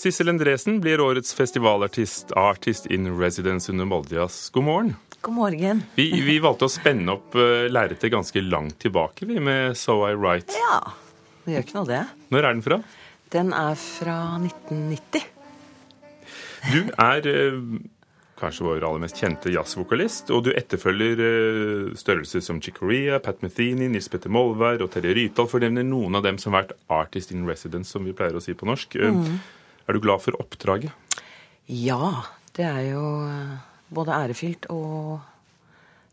Sissel 0.06 0.28
Endresen 0.30 0.82
blir 0.82 1.02
årets 1.02 1.34
festivalartist, 1.34 2.32
Artist 2.38 2.86
in 2.86 3.08
Residence 3.20 3.72
under 3.72 3.86
Moldejazz. 3.86 4.52
God 4.54 4.64
morgen. 4.64 4.96
God 5.22 5.34
morgen. 5.34 5.82
Vi, 5.96 6.12
vi 6.22 6.36
valgte 6.38 6.68
å 6.68 6.70
spenne 6.70 7.16
opp 7.16 7.34
uh, 7.34 7.66
lerretet 7.74 8.14
ganske 8.14 8.44
langt 8.46 8.78
tilbake, 8.84 9.26
vi, 9.26 9.40
med 9.42 9.74
So 9.74 9.96
I 10.06 10.12
Write. 10.14 10.54
Ja, 10.62 10.94
det 11.48 11.56
gjør 11.56 11.66
ikke 11.66 11.78
noe, 11.80 11.90
det. 11.90 12.04
Når 12.30 12.50
er 12.50 12.54
den 12.54 12.62
fra? 12.68 12.80
Den 13.34 13.50
er 13.58 13.82
fra 13.82 14.20
1990. 14.44 15.26
Du 16.70 16.80
er 17.08 17.32
uh, 17.34 17.60
kanskje 18.38 18.70
vår 18.70 18.86
aller 18.86 19.08
mest 19.08 19.26
kjente 19.26 19.58
jazzvokalist, 19.58 20.30
og 20.30 20.46
du 20.46 20.54
etterfølger 20.54 21.26
uh, 21.26 21.92
størrelser 21.98 22.46
som 22.46 22.62
Chick 22.62 22.78
Corea, 22.78 23.18
Pat 23.26 23.42
Metheny, 23.42 23.90
Nils 23.90 24.14
Petter 24.14 24.30
Molvær 24.30 24.86
og 24.86 24.94
Terje 24.94 25.18
Rytdal, 25.18 25.50
for 25.50 25.58
å 25.58 25.66
nevne 25.66 25.90
noen 25.90 26.22
av 26.22 26.30
dem 26.30 26.38
som 26.38 26.54
har 26.54 26.68
vært 26.68 26.78
artist 26.94 27.34
in 27.34 27.50
residence, 27.50 27.90
som 27.90 28.06
vi 28.06 28.14
pleier 28.14 28.38
å 28.38 28.46
si 28.52 28.54
på 28.54 28.70
norsk. 28.70 29.02
Mm. 29.02 29.38
Er 29.86 29.94
du 29.94 30.02
glad 30.02 30.24
for 30.24 30.38
oppdraget? 30.42 30.94
Ja, 31.70 32.26
det 32.58 32.66
er 32.66 32.82
jo 32.92 33.04
både 33.94 34.16
ærefylt 34.16 34.66
og 34.74 35.20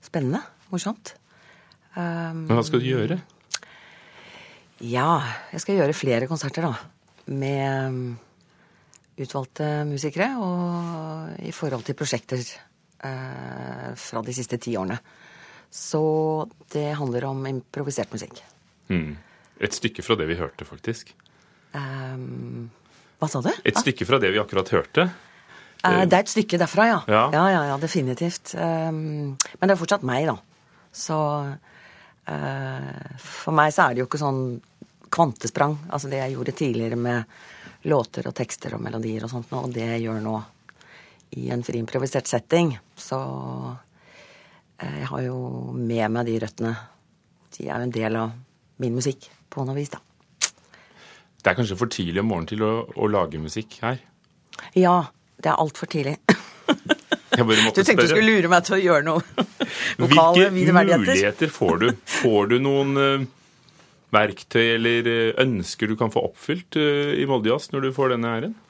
spennende. 0.04 0.42
Morsomt. 0.72 1.14
Um, 1.96 2.46
Men 2.48 2.56
hva 2.56 2.64
skal 2.64 2.80
du 2.80 2.88
gjøre? 2.88 3.18
Ja, 4.82 5.22
jeg 5.52 5.62
skal 5.62 5.78
gjøre 5.78 5.96
flere 5.96 6.28
konserter, 6.28 6.66
da. 6.66 6.74
Med 7.32 8.16
utvalgte 9.22 9.84
musikere, 9.86 10.30
og 10.42 11.42
i 11.44 11.52
forhold 11.54 11.84
til 11.86 11.96
prosjekter 11.96 12.40
eh, 12.40 13.90
fra 13.94 14.22
de 14.24 14.34
siste 14.34 14.58
ti 14.58 14.74
årene. 14.80 14.96
Så 15.72 16.02
det 16.72 16.90
handler 16.98 17.28
om 17.28 17.44
improvisert 17.48 18.12
musikk. 18.12 18.40
Mm. 18.90 19.14
Et 19.62 19.76
stykke 19.76 20.02
fra 20.04 20.16
det 20.18 20.26
vi 20.32 20.40
hørte, 20.40 20.66
faktisk. 20.68 21.14
Um, 21.72 22.72
hva 23.22 23.28
sa 23.30 23.42
du? 23.44 23.52
Et 23.62 23.76
stykke 23.78 24.06
fra 24.08 24.18
det 24.18 24.32
vi 24.34 24.40
akkurat 24.42 24.72
hørte. 24.74 25.06
Uh, 25.82 26.02
det 26.06 26.16
er 26.16 26.24
et 26.24 26.30
stykke 26.30 26.58
derfra, 26.58 26.86
ja. 26.88 26.98
Ja, 27.10 27.22
ja, 27.34 27.44
ja, 27.54 27.62
ja 27.70 27.76
definitivt. 27.78 28.54
Um, 28.58 29.34
men 29.34 29.70
det 29.70 29.74
er 29.74 29.78
fortsatt 29.78 30.06
meg, 30.06 30.26
da. 30.26 30.36
Så 30.94 31.18
uh, 31.46 33.16
for 33.22 33.54
meg 33.54 33.70
så 33.74 33.86
er 33.86 33.94
det 33.94 34.02
jo 34.02 34.08
ikke 34.10 34.22
sånn 34.22 34.42
kvantesprang. 35.12 35.76
Altså 35.90 36.10
det 36.10 36.18
jeg 36.22 36.34
gjorde 36.34 36.56
tidligere 36.58 36.98
med 36.98 37.38
låter 37.90 38.26
og 38.30 38.34
tekster 38.38 38.74
og 38.76 38.82
melodier 38.82 39.26
og 39.26 39.32
sånt, 39.32 39.50
nå, 39.50 39.64
og 39.66 39.74
det 39.74 39.88
jeg 39.90 40.04
gjør 40.04 40.22
nå 40.22 40.36
i 41.38 41.48
en 41.54 41.62
friimprovisert 41.66 42.30
setting. 42.30 42.74
Så 42.98 43.18
uh, 43.22 43.76
jeg 44.82 45.10
har 45.14 45.26
jo 45.28 45.38
med 45.78 46.08
meg 46.14 46.30
de 46.30 46.38
røttene. 46.42 46.74
De 47.54 47.68
er 47.68 47.76
jo 47.76 47.86
en 47.86 47.98
del 47.98 48.18
av 48.18 48.34
min 48.82 48.98
musikk 48.98 49.30
på 49.50 49.66
noe 49.66 49.78
vis, 49.78 49.94
da. 49.94 50.02
Det 51.42 51.50
er 51.50 51.58
kanskje 51.58 51.76
for 51.78 51.90
tidlig 51.90 52.22
om 52.22 52.28
morgenen 52.30 52.50
til 52.52 52.62
å, 52.62 52.72
å 52.94 53.08
lage 53.10 53.40
musikk 53.42 53.80
her? 53.82 53.98
Ja, 54.78 54.98
det 55.42 55.50
er 55.50 55.58
altfor 55.58 55.90
tidlig. 55.90 56.18
du 56.28 57.42
tenkte 57.42 57.82
spørre. 57.82 58.02
du 58.02 58.10
skulle 58.12 58.34
lure 58.36 58.50
meg 58.52 58.66
til 58.66 58.76
å 58.76 58.82
gjøre 58.82 59.06
noe 59.06 59.46
lokale 60.02 60.50
Hvilke 60.54 60.98
muligheter 61.00 61.50
får 61.52 61.80
du? 61.82 61.88
Får 62.20 62.52
du 62.52 62.58
noen 62.62 62.92
uh, 62.98 63.24
verktøy 64.14 64.76
eller 64.76 65.08
uh, 65.08 65.40
ønsker 65.42 65.90
du 65.90 65.96
kan 65.98 66.12
få 66.14 66.22
oppfylt 66.28 66.78
uh, 66.78 67.10
i 67.16 67.26
Moldejazz 67.26 67.72
når 67.74 67.88
du 67.88 67.96
får 67.96 68.14
denne 68.16 68.36
æren? 68.38 68.60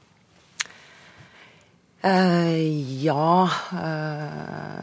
ja 2.03 3.47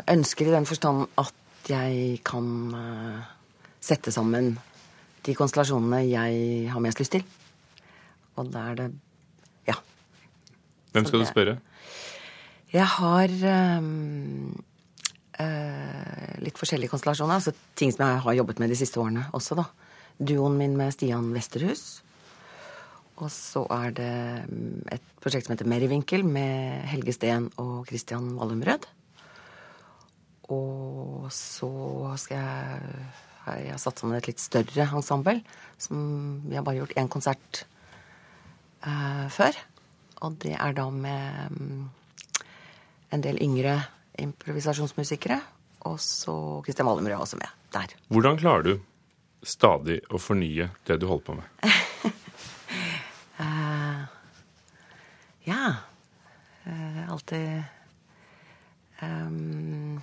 Ønsker 0.08 0.48
i 0.48 0.53
den 0.53 0.67
forstand 0.69 1.10
at 1.19 1.67
jeg 1.67 2.22
kan 2.24 2.46
sette 3.84 4.13
sammen 4.15 4.53
de 5.27 5.36
konstellasjonene 5.36 6.00
jeg 6.08 6.69
har 6.72 6.79
mest 6.86 7.03
lyst 7.03 7.17
til. 7.17 7.25
Og 8.39 8.51
da 8.53 8.69
er 8.72 8.79
det 8.79 8.89
Ja. 9.67 9.75
Hvem 10.93 11.05
skal 11.05 11.24
du 11.24 11.27
spørre? 11.29 11.60
Jeg 12.69 12.86
har 12.86 13.31
um, 13.81 14.51
uh, 15.41 16.34
litt 16.43 16.60
forskjellige 16.60 16.91
konstellasjoner. 16.93 17.39
Altså 17.39 17.53
ting 17.79 17.93
som 17.93 18.05
jeg 18.05 18.22
har 18.25 18.38
jobbet 18.38 18.62
med 18.62 18.69
de 18.69 18.77
siste 18.77 19.01
årene 19.01 19.25
også, 19.34 19.58
da. 19.58 19.65
Duoen 20.19 20.58
min 20.60 20.77
med 20.77 20.93
Stian 20.93 21.31
Westerhus. 21.34 22.03
Og 23.19 23.31
så 23.34 23.65
er 23.74 23.96
det 23.98 24.12
et 24.96 25.08
prosjekt 25.19 25.48
som 25.48 25.55
heter 25.55 25.67
Merrivinkel, 25.67 26.24
med 26.24 26.86
Helge 26.88 27.15
Steen 27.15 27.50
og 27.60 27.89
Christian 27.89 28.31
Wallumrød. 28.39 28.88
Og 30.50 31.27
så 31.34 31.72
skal 32.22 32.38
jeg 32.38 32.93
Jeg 33.50 33.72
har 33.72 33.79
satt 33.81 33.98
sammen 33.98 34.13
et 34.13 34.27
litt 34.29 34.39
større 34.39 34.86
ensemble. 34.93 35.39
Som 35.81 36.43
vi 36.46 36.53
har 36.55 36.63
bare 36.63 36.84
gjort 36.84 36.93
én 37.01 37.10
konsert 37.10 37.63
før. 38.81 39.57
Og 40.25 40.36
det 40.43 40.53
er 40.55 40.75
da 40.75 40.86
med 40.91 41.55
um, 41.55 41.88
en 43.13 43.24
del 43.24 43.39
yngre 43.43 43.77
improvisasjonsmusikere. 44.19 45.39
Og 45.88 46.00
så 46.03 46.36
Kristian 46.65 46.88
Wallemrød 46.89 47.15
er 47.15 47.24
også 47.24 47.39
med 47.39 47.48
der. 47.74 47.95
Hvordan 48.12 48.39
klarer 48.39 48.65
du 48.65 48.74
stadig 49.43 50.01
å 50.12 50.19
fornye 50.19 50.69
det 50.88 51.00
du 51.00 51.07
holder 51.07 51.25
på 51.29 51.38
med? 51.39 51.45
uh, 53.39 54.01
ja 55.50 55.62
uh, 56.67 57.03
Alltid 57.13 57.63
um, 59.01 60.01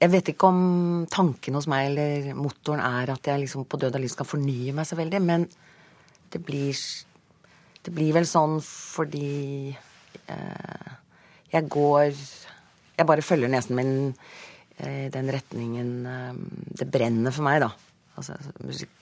Jeg 0.00 0.10
vet 0.10 0.32
ikke 0.32 0.50
om 0.50 1.06
tanken 1.10 1.54
hos 1.58 1.70
meg 1.70 1.92
eller 1.92 2.34
motoren 2.38 2.82
er 2.82 3.14
at 3.14 3.30
jeg 3.30 3.44
liksom 3.44 3.68
på 3.70 3.78
død 3.78 3.94
og 3.94 4.02
liv 4.02 4.10
skal 4.10 4.26
fornye 4.26 4.74
meg 4.74 4.90
så 4.90 4.98
veldig, 4.98 5.22
men 5.22 5.46
det 6.32 6.40
blir, 6.44 6.76
det 7.84 7.94
blir 7.94 8.14
vel 8.16 8.28
sånn 8.28 8.58
fordi 8.64 9.72
eh, 10.28 10.92
jeg 11.48 11.68
går 11.72 12.12
Jeg 12.98 13.06
bare 13.08 13.24
følger 13.24 13.48
nesen 13.48 13.78
min 13.78 13.92
i 14.78 15.08
den 15.10 15.30
retningen 15.34 15.88
det 16.78 16.86
brenner 16.86 17.34
for 17.34 17.42
meg, 17.42 17.64
da. 17.64 17.72
Altså 18.18 18.36
musikk, 18.62 18.92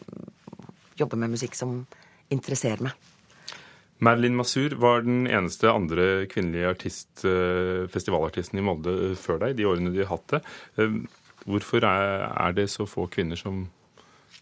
jobbe 0.97 1.18
med 1.21 1.35
musikk 1.35 1.56
som 1.56 1.75
interesserer 2.33 2.80
meg. 2.87 2.95
Marilyn 4.04 4.37
Masur 4.37 4.73
var 4.80 5.04
den 5.04 5.26
eneste 5.28 5.68
andre 5.73 6.26
kvinnelige 6.33 6.73
artist, 6.73 7.12
festivalartisten 7.92 8.61
i 8.61 8.64
Molde 8.64 9.14
før 9.21 9.40
deg, 9.45 9.56
de 9.56 9.68
årene 9.68 9.92
de 9.92 10.09
hatt 10.09 10.35
det. 10.35 10.42
Hvorfor 11.47 11.85
er 11.88 12.56
det 12.56 12.68
så 12.73 12.88
få 12.88 13.06
kvinner 13.12 13.40
som 13.40 13.66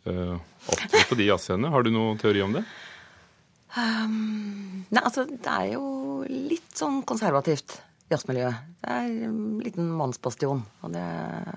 opptrer 0.05 1.09
på 1.09 1.19
de 1.19 1.29
jazzscenene? 1.31 1.73
Har 1.73 1.85
du 1.87 1.91
noen 1.95 2.21
teori 2.21 2.43
om 2.45 2.55
det? 2.57 2.65
Um, 3.75 4.85
nei, 4.95 5.03
altså 5.03 5.25
det 5.27 5.51
er 5.51 5.73
jo 5.73 6.23
litt 6.29 6.77
sånn 6.79 7.01
konservativt 7.09 7.81
jazzmiljø. 8.13 8.51
Det 8.83 8.91
er 8.91 9.13
en 9.29 9.39
liten 9.65 9.89
mannsbastion, 9.99 10.63
og 10.85 10.93
det 10.95 11.05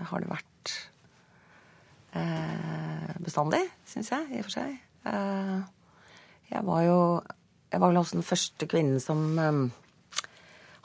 har 0.10 0.24
det 0.24 0.30
vært 0.32 0.74
eh, 2.18 3.16
bestandig, 3.24 3.64
syns 3.90 4.12
jeg, 4.14 4.30
i 4.32 4.42
og 4.42 4.48
for 4.48 4.56
seg. 4.58 4.78
Eh, 5.12 5.58
jeg 6.54 6.64
var 6.68 6.86
jo 6.88 7.02
Jeg 7.68 7.82
var 7.84 7.92
vel 7.92 7.98
også 8.00 8.16
den 8.16 8.24
første 8.24 8.68
kvinnen 8.72 9.02
som 9.04 9.40
eh, 9.44 10.28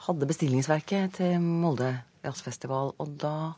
hadde 0.03 0.27
bestillingsverket 0.27 1.15
til 1.15 1.39
Molde 1.39 1.93
jazzfestival, 2.25 2.93
og 2.99 3.17
da 3.19 3.53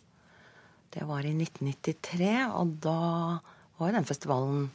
Det 0.94 1.04
var 1.04 1.26
i 1.26 1.34
1993, 1.34 2.54
og 2.56 2.78
da 2.80 3.40
var 3.80 3.92
jo 3.92 3.98
den 3.98 4.08
festivalen 4.08 4.70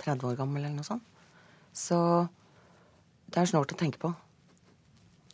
30 0.00 0.30
år 0.30 0.38
gammel, 0.38 0.64
eller 0.64 0.76
noe 0.76 0.86
sånt. 0.86 1.04
Så 1.74 1.98
det 3.30 3.42
er 3.42 3.50
snålt 3.50 3.74
å 3.74 3.78
tenke 3.78 4.00
på 4.02 4.12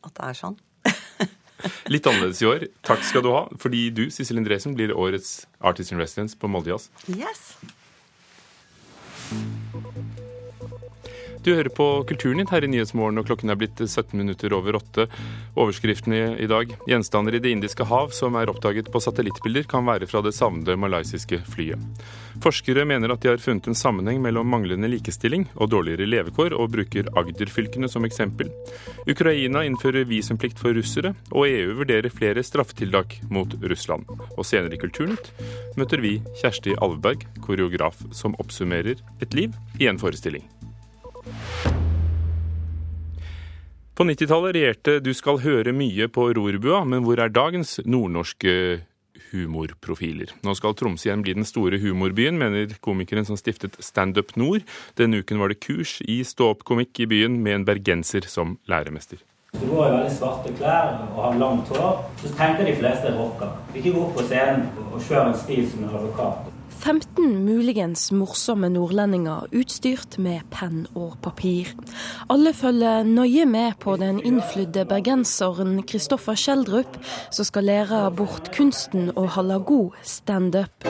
at 0.00 0.14
det 0.16 0.28
er 0.30 0.38
sånn. 0.38 0.56
Litt 1.92 2.06
annerledes 2.08 2.40
i 2.40 2.48
år. 2.48 2.64
Takk 2.86 3.02
skal 3.04 3.24
du 3.26 3.32
ha, 3.34 3.44
fordi 3.60 3.88
du, 3.92 4.06
Sissel 4.12 4.40
Endresen, 4.40 4.76
blir 4.78 4.94
årets 4.96 5.44
Artist 5.60 5.92
in 5.92 6.00
Residence 6.00 6.38
på 6.40 6.48
Moldejazz. 6.48 6.88
Yes. 7.12 7.52
Du 11.40 11.54
hører 11.54 11.72
på 11.72 11.84
Kulturnytt 12.04 12.50
her 12.52 12.66
i 12.66 12.68
Nyhetsmorgen, 12.68 13.16
og 13.16 13.24
klokken 13.24 13.48
er 13.48 13.56
blitt 13.56 13.78
17 13.80 14.12
minutter 14.12 14.52
over 14.52 14.76
åtte. 14.76 15.06
Overskriftene 15.56 16.34
i 16.36 16.48
dag. 16.50 16.74
Gjenstander 16.90 17.38
i 17.38 17.40
Det 17.40 17.54
indiske 17.54 17.86
hav 17.88 18.12
som 18.12 18.36
er 18.36 18.52
oppdaget 18.52 18.90
på 18.92 19.00
satellittbilder, 19.00 19.64
kan 19.70 19.86
være 19.88 20.08
fra 20.10 20.20
det 20.20 20.34
savnede 20.36 20.76
malaysiske 20.76 21.40
flyet. 21.48 21.80
Forskere 22.44 22.84
mener 22.84 23.14
at 23.14 23.24
de 23.24 23.32
har 23.32 23.40
funnet 23.40 23.70
en 23.72 23.78
sammenheng 23.78 24.20
mellom 24.20 24.52
manglende 24.52 24.92
likestilling 24.92 25.48
og 25.56 25.72
dårligere 25.72 26.10
levekår, 26.12 26.52
og 26.52 26.74
bruker 26.76 27.08
Agder-fylkene 27.16 27.88
som 27.88 28.04
eksempel. 28.04 28.52
Ukraina 29.08 29.64
innfører 29.64 30.04
visumplikt 30.12 30.60
for 30.60 30.76
russere, 30.76 31.14
og 31.32 31.48
EU 31.48 31.72
vurderer 31.80 32.12
flere 32.12 32.44
straffetiltak 32.44 33.16
mot 33.32 33.56
Russland. 33.64 34.04
Og 34.36 34.44
senere 34.44 34.76
i 34.76 34.84
Kulturnytt 34.84 35.32
møter 35.80 36.04
vi 36.04 36.18
Kjersti 36.44 36.76
Alveberg, 36.84 37.24
koreograf 37.40 38.04
som 38.12 38.36
oppsummerer 38.36 39.00
et 39.24 39.32
liv 39.32 39.56
i 39.80 39.88
en 39.88 40.00
forestilling. 40.00 40.44
På 44.00 44.06
90-tallet 44.08 44.54
regjerte 44.56 45.00
Du 45.04 45.10
skal 45.12 45.42
høre 45.42 45.74
mye 45.76 46.06
på 46.08 46.30
rorbua, 46.32 46.86
men 46.88 47.04
hvor 47.04 47.20
er 47.20 47.32
dagens 47.32 47.78
nordnorske 47.84 48.80
humorprofiler. 49.30 50.32
Nå 50.40 50.54
skal 50.56 50.76
Tromsø 50.78 51.10
igjen 51.10 51.24
bli 51.24 51.34
den 51.36 51.48
store 51.48 51.78
humorbyen, 51.82 52.38
mener 52.40 52.72
komikeren 52.80 53.28
som 53.28 53.38
stiftet 53.38 53.76
Standup 53.84 54.32
Nord. 54.40 54.64
Denne 54.98 55.20
uken 55.20 55.42
var 55.42 55.52
det 55.52 55.60
kurs 55.60 55.98
i 56.00 56.22
ståoppkomikk 56.26 57.04
i 57.04 57.10
byen 57.10 57.40
med 57.44 57.60
en 57.60 57.68
bergenser 57.68 58.26
som 58.30 58.56
læremester. 58.70 59.20
Du 59.52 59.66
går 59.66 59.86
i 59.86 59.90
veldig 59.90 60.12
svarte 60.14 60.52
klær 60.54 60.92
og 61.10 61.16
har 61.24 61.38
langt 61.40 61.70
hår, 61.74 62.04
så 62.22 62.30
tenker 62.38 62.68
de 62.68 62.76
fleste 62.78 63.10
rocker. 63.16 63.50
Ikke 63.74 63.90
gå 63.96 64.04
opp 64.04 64.12
på 64.20 64.26
scenen 64.28 64.68
og 64.84 65.00
kjører 65.02 65.32
en 65.32 65.38
stil 65.40 65.64
som 65.72 65.82
en 65.84 65.94
advokat. 65.98 66.50
15 66.80 67.34
muligens 67.44 68.06
morsomme 68.14 68.70
nordlendinger 68.72 69.50
utstyrt 69.52 70.16
med 70.22 70.46
penn 70.54 70.86
og 70.94 71.18
papir. 71.24 71.74
Alle 72.32 72.54
følger 72.56 73.02
nøye 73.04 73.44
med 73.44 73.76
på 73.82 73.98
den 74.00 74.22
innflydde 74.24 74.86
bergenseren 74.88 75.82
Kristoffer 75.82 76.38
Schjelderup, 76.38 76.96
som 77.34 77.44
skal 77.50 77.68
lære 77.68 78.06
bort 78.16 78.52
kunsten 78.56 79.10
å 79.12 79.26
holde 79.34 79.60
god 79.66 79.98
standup. 80.06 80.88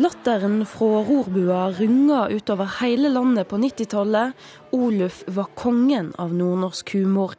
Latteren 0.00 0.62
fra 0.64 1.02
rorbua 1.04 1.66
runga 1.76 2.22
utover 2.32 2.70
hele 2.78 3.10
landet 3.12 3.44
på 3.50 3.58
90-tallet. 3.60 4.32
Oluf 4.72 5.22
var 5.26 5.50
kongen 5.54 6.12
av 6.18 6.32
nordnorsk 6.34 6.94
humor. 6.96 7.34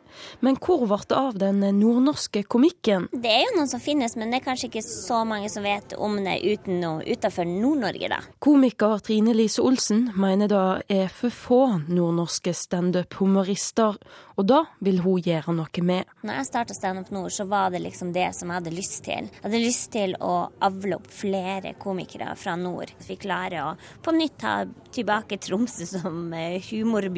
Men 0.46 0.58
hvor 0.62 0.84
ble 0.86 1.00
det 1.10 1.18
av 1.18 1.38
den 1.42 1.64
nordnorske 1.80 2.44
komikken? 2.46 3.08
Det 3.12 3.32
er 3.32 3.48
jo 3.48 3.56
noen 3.58 3.70
som 3.72 3.82
finnes, 3.82 4.14
men 4.20 4.30
det 4.30 4.42
er 4.42 4.46
kanskje 4.46 4.70
ikke 4.70 4.84
så 4.86 5.24
mange 5.26 5.50
som 5.50 5.66
vet 5.66 5.96
om 5.98 6.20
det 6.22 6.36
uten 6.44 6.84
og 6.86 7.08
utenfor 7.08 7.50
Nord-Norge, 7.50 8.12
da. 8.14 8.20
Komiker 8.44 9.02
Trine 9.06 9.34
Lise 9.34 9.64
Olsen 9.66 10.12
mener 10.14 10.52
det 10.52 10.62
er 10.94 11.10
for 11.14 11.34
få 11.34 11.62
nordnorske 11.88 12.54
standup-humorister, 12.58 13.98
og 14.38 14.48
da 14.50 14.64
vil 14.86 15.02
hun 15.04 15.22
gjøre 15.26 15.54
noe 15.58 15.86
med. 15.86 16.10
Når 16.26 16.40
jeg 16.40 16.50
starta 16.50 16.78
Standup 16.78 17.12
Nord, 17.14 17.32
så 17.34 17.46
var 17.50 17.74
det 17.74 17.84
liksom 17.84 18.14
det 18.16 18.30
som 18.38 18.50
jeg 18.50 18.62
hadde 18.62 18.76
lyst 18.76 19.02
til. 19.06 19.30
Jeg 19.30 19.46
hadde 19.46 19.62
lyst 19.62 19.90
til 19.94 20.16
å 20.22 20.34
avle 20.66 20.98
opp 20.98 21.10
flere 21.14 21.74
komikere 21.82 22.34
fra 22.40 22.56
nord. 22.60 22.94
Så 23.00 23.14
vi 23.14 23.20
klarer 23.22 23.60
å 23.66 23.74
på 24.04 24.14
nytt 24.16 24.38
ta 24.42 24.56
tilbake 24.94 25.38
Tromsø 25.42 25.86
som 25.90 26.34
eh, 26.38 26.58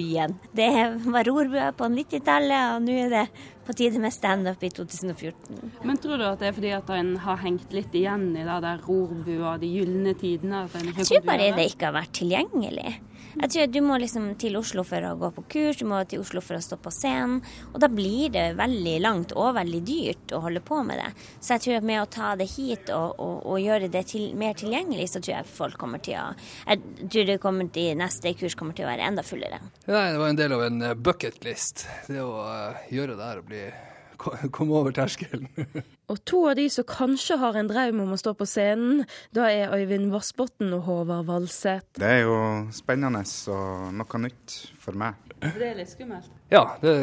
humorbyen. 0.05 0.35
Det 0.51 1.01
var 1.05 1.23
rorbua 1.23 1.71
på 1.71 1.83
90-tallet, 1.83 2.75
og 2.75 2.81
nå 2.83 2.91
er 3.05 3.09
det 3.09 3.25
på 3.65 3.73
tide 3.73 3.99
med 3.99 4.13
standup 4.13 4.63
i 4.63 4.69
2014. 4.69 5.71
Men 5.83 5.97
tror 5.97 6.17
du 6.17 6.25
at 6.27 6.39
det 6.39 6.49
er 6.49 6.53
fordi 6.53 6.71
at 6.75 6.89
en 6.89 7.15
har 7.17 7.37
hengt 7.37 7.73
litt 7.73 7.93
igjen 7.95 8.35
i 8.35 8.45
det 8.45 8.59
der 8.61 8.81
rorbua, 8.85 9.57
de 9.57 9.67
gylne 9.67 10.13
tidene? 10.13 10.67
jeg 10.69 11.05
tror 11.05 11.25
bare 11.25 11.51
det 11.55 11.69
ikke 11.71 11.89
har 11.89 11.97
vært 11.97 12.13
tilgjengelig. 12.13 12.99
Jeg 13.35 13.51
tror 13.51 13.67
Du 13.67 13.81
må 13.83 13.97
liksom 13.99 14.27
til 14.39 14.55
Oslo 14.59 14.83
for 14.87 15.03
å 15.03 15.15
gå 15.19 15.29
på 15.35 15.43
kurs, 15.51 15.79
du 15.79 15.85
må 15.89 15.99
til 16.07 16.21
Oslo 16.23 16.41
for 16.43 16.57
å 16.57 16.63
stå 16.63 16.77
på 16.79 16.93
scenen. 16.93 17.41
Og 17.73 17.79
da 17.83 17.89
blir 17.91 18.31
det 18.33 18.45
veldig 18.59 18.95
langt 19.03 19.33
og 19.35 19.55
veldig 19.57 19.81
dyrt 19.85 20.35
å 20.35 20.41
holde 20.45 20.63
på 20.65 20.81
med 20.87 21.01
det. 21.01 21.09
Så 21.39 21.55
jeg 21.55 21.65
tror 21.65 21.79
at 21.79 21.87
med 21.89 22.01
å 22.01 22.09
ta 22.11 22.33
det 22.39 22.47
hit 22.53 22.91
og, 22.95 23.19
og, 23.19 23.41
og 23.51 23.59
gjøre 23.61 23.89
det 23.91 24.05
til, 24.11 24.29
mer 24.39 24.55
tilgjengelig, 24.57 25.09
så 25.11 25.21
tror 25.21 25.37
jeg 25.37 25.51
folk 25.55 25.79
kommer 25.81 26.03
til 26.03 26.19
å 26.21 26.27
Jeg 26.65 27.09
tror 27.11 27.27
det 27.27 27.39
kommer 27.43 27.71
til, 27.75 27.91
neste 27.99 28.33
kurs 28.39 28.55
kommer 28.55 28.77
til 28.77 28.87
å 28.87 28.91
være 28.91 29.09
enda 29.09 29.25
fullere. 29.25 29.59
Ja, 29.85 30.07
det 30.11 30.21
var 30.21 30.31
en 30.31 30.39
del 30.39 30.55
av 30.55 30.63
en 30.69 30.81
eh, 30.81 30.95
bucketlist. 30.95 31.85
Det 32.07 32.23
å 32.23 32.31
uh, 32.45 32.87
gjøre 32.93 33.17
det 33.17 33.27
her 33.27 33.41
og 33.41 33.51
bli 33.51 33.65
komme 34.17 34.77
over 34.77 34.95
terskelen. 34.95 35.49
og 36.11 36.21
to 36.27 36.45
av 36.49 36.57
de 36.59 36.67
som 36.71 36.87
kanskje 36.89 37.39
har 37.41 37.57
en 37.59 37.69
drøm 37.69 38.03
om 38.05 38.15
å 38.15 38.19
stå 38.19 38.35
på 38.37 38.47
scenen, 38.49 39.03
da 39.35 39.49
er 39.51 39.73
Øyvind 39.75 40.11
Vassbotn 40.13 40.73
og 40.77 40.85
Håvard 40.89 41.27
Valseth. 41.29 41.97
Det 41.99 42.11
er 42.19 42.25
jo 42.25 42.39
spennende 42.75 43.23
og 43.53 43.93
noe 43.99 44.23
nytt 44.25 44.57
for 44.81 44.97
meg. 44.97 45.19
Det 45.45 45.67
er 45.67 45.77
litt 45.77 45.91
skummelt? 45.91 46.29
Ja, 46.49 46.77
det, 46.81 46.93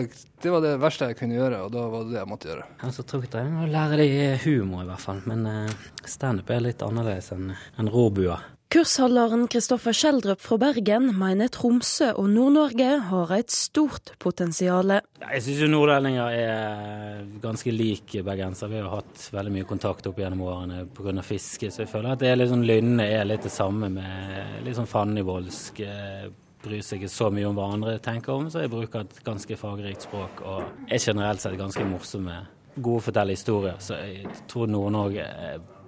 det, 0.43 0.51
var 0.51 0.63
det 0.65 0.77
verste 0.83 1.11
jeg 1.11 1.19
kunne 1.19 1.37
gjøre, 1.37 1.65
og 1.67 1.73
da 1.75 1.85
var 1.91 2.07
det 2.07 2.15
det 2.15 2.21
jeg 2.21 2.31
måtte 2.31 2.51
gjøre. 2.51 2.67
Altså, 2.87 3.05
Trygt 3.07 3.37
er 3.39 3.51
å 3.51 3.69
lære 3.71 3.99
deg 4.01 4.47
humor, 4.47 4.85
i 4.85 4.91
hvert 4.91 5.03
fall. 5.03 5.23
Men 5.29 5.47
uh, 5.47 5.87
standup 6.09 6.51
er 6.51 6.65
litt 6.65 6.83
annerledes 6.87 7.33
enn 7.35 7.51
en 7.53 7.91
rorbua. 7.93 8.39
Kursholderen 8.73 9.49
Kristoffer 9.53 9.93
Schjelderup 9.93 10.41
fra 10.41 10.57
Bergen 10.57 11.11
mener 11.21 11.51
Tromsø 11.53 12.09
og 12.17 12.31
Nord-Norge 12.33 12.89
har 13.11 13.35
et 13.37 13.53
stort 13.53 14.15
potensial. 14.23 14.95
Jeg 15.21 15.43
syns 15.45 15.67
nordlendinger 15.69 16.33
er 16.33 17.21
ganske 17.43 17.75
like 17.75 18.25
bergensere. 18.25 18.73
Vi 18.73 18.81
har 18.81 18.95
hatt 18.95 19.27
veldig 19.37 19.53
mye 19.59 19.69
kontakt 19.69 20.09
opp 20.09 20.23
gjennom 20.23 20.47
årene 20.49 20.87
pga. 20.89 21.13
fiske, 21.21 21.69
så 21.69 21.85
jeg 21.85 21.93
føler 21.93 22.15
at 22.15 22.25
det 22.25 22.33
er 22.33 22.47
sånn 22.49 22.65
lynne 22.65 23.05
er 23.05 23.29
litt 23.29 23.45
det 23.45 23.53
samme 23.53 23.93
med 23.93 24.65
litt 24.65 24.81
sånn 24.81 24.89
fannivoldsk 24.89 25.85
Eh, 25.93 26.31
bryr 26.63 26.83
seg 26.87 27.01
ikke 27.03 27.11
så 27.11 27.27
mye 27.35 27.49
om 27.49 27.57
hva 27.59 27.65
andre 27.75 27.97
tenker 27.99 28.37
om, 28.37 28.49
så 28.51 28.63
jeg 28.63 28.71
bruker 28.71 29.03
et 29.03 29.17
ganske 29.27 29.57
fagrikt 29.59 30.05
språk 30.07 30.45
og 30.47 30.87
er 30.87 31.01
generelt 31.03 31.43
sett 31.43 31.59
ganske 31.59 31.83
morsomme. 31.89 32.37
Gode 32.77 33.01
å 33.01 33.07
fortelle 33.09 33.35
historier, 33.35 33.81
så 33.83 33.99
jeg 33.99 34.31
tror 34.49 34.71
Nord-Norge 34.71 35.25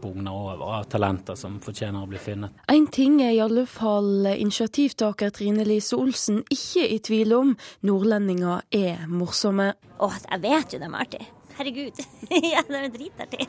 bugner 0.04 0.36
over 0.36 0.64
av 0.68 0.84
talenter 0.92 1.38
som 1.38 1.56
fortjener 1.64 2.04
å 2.04 2.10
bli 2.10 2.20
funnet. 2.20 2.52
En 2.68 2.86
ting 2.92 3.20
er 3.24 3.32
i 3.32 3.40
alle 3.44 3.64
fall 3.70 4.28
initiativtaker 4.34 5.32
Trine 5.32 5.64
Lise 5.64 5.96
Olsen 5.96 6.42
ikke 6.52 6.84
i 6.84 7.00
tvil 7.04 7.32
om. 7.36 7.54
Nordlendinger 7.88 8.66
er 8.74 9.06
morsomme. 9.08 9.72
Å, 9.98 10.10
jeg 10.28 10.44
vet 10.44 10.76
jo 10.76 10.82
de 10.82 10.90
er 10.90 11.00
artige. 11.00 11.30
Herregud. 11.54 12.04
ja, 12.52 12.64
de 12.68 12.80
er 12.82 12.92
dritartige. 12.92 13.48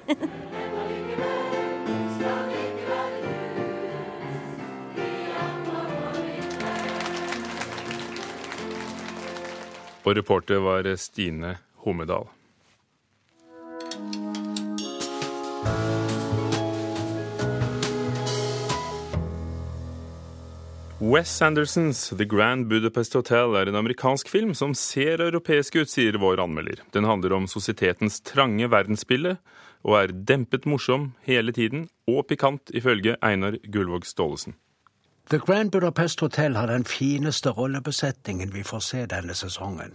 Og 10.06 10.14
reporter 10.14 10.62
var 10.62 10.86
Stine 11.02 11.58
Homedal. 11.82 12.30
Wes 21.06 21.42
Andersons 21.42 22.10
The 22.18 22.26
Grand 22.26 22.66
Budapest 22.66 23.14
Hotel 23.14 23.54
er 23.60 23.70
en 23.70 23.76
amerikansk 23.78 24.30
film 24.32 24.56
som 24.58 24.72
ser 24.74 25.22
europeisk 25.22 25.76
ut, 25.78 25.92
sier 25.92 26.18
vår 26.18 26.40
anmelder. 26.42 26.80
Den 26.96 27.06
handler 27.06 27.36
om 27.38 27.46
sosietetens 27.46 28.24
trange 28.26 28.66
verdensbilde, 28.74 29.36
og 29.86 30.00
er 30.00 30.16
dempet 30.32 30.66
morsom 30.66 31.12
hele 31.28 31.54
tiden, 31.54 31.86
og 32.10 32.26
pikant, 32.32 32.74
ifølge 32.74 33.20
Einar 33.22 33.60
Gullvåg 33.70 34.10
Staalesen. 34.10 34.58
The 35.30 35.38
Grand 35.38 35.70
Budapest 35.72 36.26
Hotel 36.26 36.58
har 36.58 36.74
den 36.74 36.90
fineste 36.90 37.54
rollebesetningen 37.54 38.56
vi 38.56 38.66
får 38.66 38.86
se 38.90 39.06
denne 39.06 39.38
sesongen. 39.38 39.94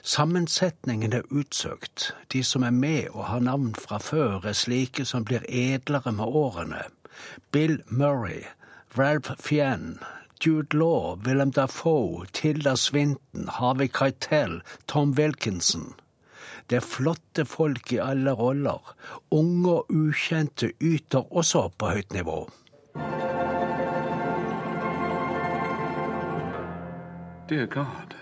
Sammensetningen 0.00 1.12
er 1.12 1.28
utsøkt. 1.28 2.14
De 2.32 2.40
som 2.40 2.64
er 2.64 2.72
med 2.72 3.10
og 3.12 3.26
har 3.28 3.44
navn 3.44 3.74
fra 3.76 4.00
før, 4.00 4.40
er 4.48 4.56
slike 4.56 5.04
som 5.04 5.28
blir 5.28 5.44
edlere 5.44 6.12
med 6.12 6.24
årene. 6.24 6.86
Bill 7.52 7.82
Murray, 7.90 8.46
Ralph 8.96 9.36
Fiennes, 9.36 10.00
Jude 10.40 10.74
Law, 10.74 11.16
Willem 11.16 11.50
Dafoe, 11.50 12.26
Tilda 12.32 12.76
Swinton, 12.76 13.46
Harvey 13.48 13.88
Keitel, 13.88 14.60
Tom 14.86 15.14
Wilkinson. 15.18 15.94
Det 16.70 16.76
er 16.76 16.84
flotte 16.84 17.44
folk 17.44 17.92
i 17.92 17.96
alle 17.96 18.32
roller. 18.32 18.94
Unge 19.30 19.70
og 19.72 19.86
ukjente 19.90 20.72
yter 20.80 21.32
også 21.32 21.68
på 21.78 21.86
høyt 21.94 22.12
nivå. 22.12 22.50
Dear 27.48 27.66
God. 27.66 28.14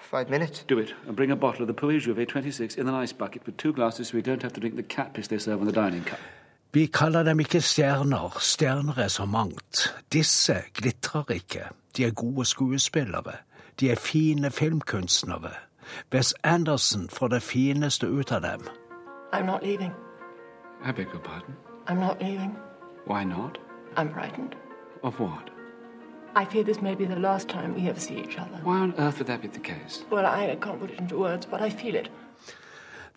Five 0.00 0.30
minutes. 0.30 0.64
Do 0.70 0.78
it. 0.78 0.94
And 1.06 1.16
bring 1.16 1.30
a 1.30 1.36
bottle 1.36 1.62
of 1.62 1.68
the 1.68 1.74
Paris 1.74 2.06
Jouvet 2.06 2.28
26 2.28 2.78
in 2.78 2.88
an 2.88 2.94
ice 3.04 3.12
bucket 3.12 3.42
with 3.46 3.56
two 3.56 3.72
glasses 3.72 4.08
so 4.08 4.16
we 4.16 4.22
don't 4.22 4.42
have 4.42 4.52
to 4.54 4.60
drink 4.60 4.74
the 4.76 4.82
cat 4.82 5.12
piss 5.12 5.28
they 5.28 5.38
serve 5.38 5.60
on 5.60 5.66
the 5.66 5.80
dining 5.80 6.04
car. 6.04 6.18
Vi 6.72 6.86
kaller 6.86 7.22
dem 7.22 7.40
ikke 7.40 7.60
stjerner, 7.60 8.36
stjerner 8.38 8.98
er 8.98 9.08
så 9.08 9.24
mangt. 9.24 9.94
Disse 10.12 10.54
glitrer 10.74 11.30
ikke. 11.30 11.64
De 11.96 12.04
er 12.04 12.10
gode 12.10 12.44
skuespillere. 12.44 13.32
De 13.80 13.90
er 13.90 13.94
fine 13.94 14.50
filmkunstnere. 14.50 15.50
Wes 16.14 16.34
Anderson 16.44 17.08
får 17.08 17.28
det 17.28 17.42
fineste 17.42 18.06
ut 18.06 18.32
av 18.32 18.40
dem. 18.42 18.60
I'm 19.32 19.44
not 19.46 19.62
leaving. 19.62 19.92
I 20.88 20.92
beg 20.92 21.06
your 21.06 21.22
pardon? 21.22 21.54
I'm 21.88 22.00
not 22.00 22.16
leaving. 22.20 22.56
Why 23.06 23.24
not? 23.24 23.58
I'm 23.96 24.12
frightened. 24.14 24.54
Of 25.02 25.20
what? 25.20 25.50
I 26.36 26.44
fear 26.44 26.64
this 26.64 26.80
may 26.80 26.94
be 26.94 27.06
the 27.06 27.18
last 27.18 27.48
time 27.48 27.74
we 27.74 27.88
ever 27.88 28.00
see 28.00 28.14
each 28.14 28.38
other. 28.38 28.60
Why 28.62 28.78
on 28.78 28.94
earth 28.98 29.18
would 29.18 29.26
that 29.26 29.42
be 29.42 29.48
the 29.48 29.58
case? 29.58 30.04
Well, 30.10 30.26
I 30.26 30.56
can't 30.60 30.80
put 30.80 30.90
it 30.90 31.00
into 31.00 31.18
words, 31.18 31.46
but 31.46 31.60
I 31.60 31.70
feel 31.70 31.96
it. 31.96 32.08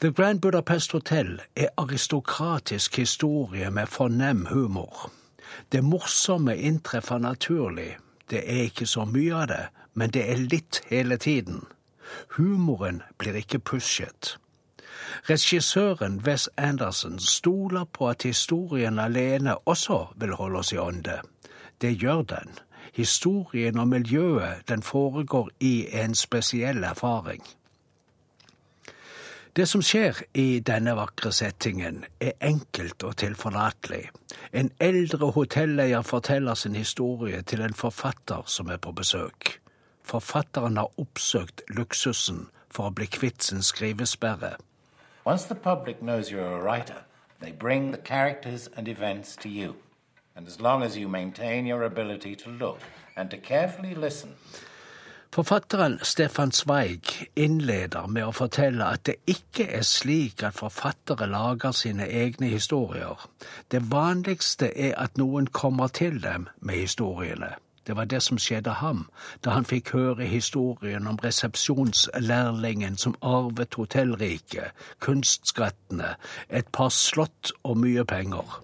The 0.01 0.11
Grand 0.11 0.41
Budapest 0.41 0.91
Hotel 0.91 1.39
er 1.55 1.67
aristokratisk 1.77 2.97
historie 2.97 3.71
med 3.71 3.87
fornem 3.87 4.45
humor. 4.45 5.11
Det 5.71 5.83
morsomme 5.83 6.57
inntreffer 6.57 7.17
naturlig. 7.17 7.97
Det 8.29 8.43
er 8.45 8.61
ikke 8.63 8.85
så 8.85 9.05
mye 9.05 9.35
av 9.35 9.47
det, 9.47 9.65
men 9.93 10.09
det 10.09 10.23
er 10.31 10.47
litt 10.49 10.81
hele 10.89 11.17
tiden. 11.17 11.63
Humoren 12.37 13.01
blir 13.17 13.33
ikke 13.33 13.59
pushet. 13.59 14.37
Regissøren 15.29 16.21
Wes 16.25 16.49
Anderson 16.57 17.19
stoler 17.19 17.83
på 17.85 18.09
at 18.09 18.23
historien 18.23 18.99
alene 18.99 19.57
også 19.57 20.07
vil 20.15 20.33
holde 20.33 20.59
oss 20.59 20.73
i 20.73 20.77
ånde. 20.77 21.19
Det 21.81 21.97
gjør 22.01 22.21
den. 22.21 22.57
Historien 22.93 23.79
og 23.79 23.87
miljøet 23.87 24.69
den 24.69 24.83
foregår 24.83 25.49
i 25.59 25.87
en 25.91 26.15
spesiell 26.15 26.83
erfaring. 26.83 27.43
Det 29.55 29.67
som 29.69 29.83
skjer 29.85 30.17
i 30.33 30.63
denne 30.65 30.95
vakre 30.97 31.29
settingen, 31.29 31.99
er 32.17 32.31
enkelt 32.41 33.03
og 33.05 33.19
tilforlatelig. 33.21 34.07
En 34.49 34.71
eldre 34.81 35.29
hotelleier 35.35 36.01
forteller 36.01 36.57
sin 36.57 36.73
historie 36.75 37.41
til 37.41 37.61
en 37.61 37.75
forfatter 37.77 38.49
som 38.49 38.71
er 38.73 38.81
på 38.81 38.91
besøk. 38.97 39.59
Forfatteren 40.01 40.77
har 40.81 40.89
oppsøkt 40.97 41.61
luksusen 41.69 42.47
for 42.73 42.89
å 42.89 42.95
bli 42.97 43.05
kvitt 43.05 43.45
sin 43.45 43.61
skrivesperre. 43.61 44.55
Once 45.23 45.45
the 45.45 45.55
public 45.55 46.01
knows 46.01 46.31
you're 46.31 46.57
a 46.57 46.63
writer, 46.63 47.05
they 47.39 47.51
bring 47.51 47.91
the 47.91 48.01
characters 48.01 48.67
and 48.75 48.87
events 48.87 49.35
to 49.35 49.49
you. 49.49 49.75
And 50.35 50.47
as 50.47 50.59
long 50.59 50.81
as 50.81 50.97
you 50.97 51.07
maintain 51.07 51.67
your 51.67 51.83
ability 51.83 52.35
to 52.35 52.49
look 52.49 52.79
and 53.15 53.29
to 53.29 53.37
carefully 53.37 53.93
listen, 53.93 54.33
Forfatteren 55.33 55.99
Stefan 56.03 56.51
Zweig 56.51 57.31
innleder 57.35 58.05
med 58.05 58.27
å 58.27 58.33
fortelle 58.37 58.85
at 58.85 59.07
det 59.07 59.15
ikke 59.25 59.65
er 59.79 59.81
slik 59.81 60.43
at 60.45 60.53
forfattere 60.53 61.25
lager 61.25 61.73
sine 61.73 62.05
egne 62.05 62.51
historier. 62.51 63.17
Det 63.73 63.81
vanligste 63.89 64.69
er 64.69 64.93
at 65.01 65.17
noen 65.17 65.47
kommer 65.49 65.89
til 65.89 66.19
dem 66.21 66.45
med 66.61 66.83
historiene. 66.83 67.49
Det 67.81 67.95
var 67.97 68.05
det 68.05 68.21
som 68.21 68.37
skjedde 68.37 68.77
ham 68.77 69.07
da 69.41 69.57
han 69.57 69.65
fikk 69.65 69.95
høre 69.97 70.29
historien 70.29 71.09
om 71.09 71.17
resepsjonslærlingen 71.17 73.01
som 73.01 73.17
arvet 73.25 73.73
hotellriket, 73.73 74.69
kunstskattene, 75.01 76.13
et 76.49 76.69
par 76.69 76.93
slott 76.93 77.55
og 77.63 77.81
mye 77.81 78.05
penger. 78.05 78.61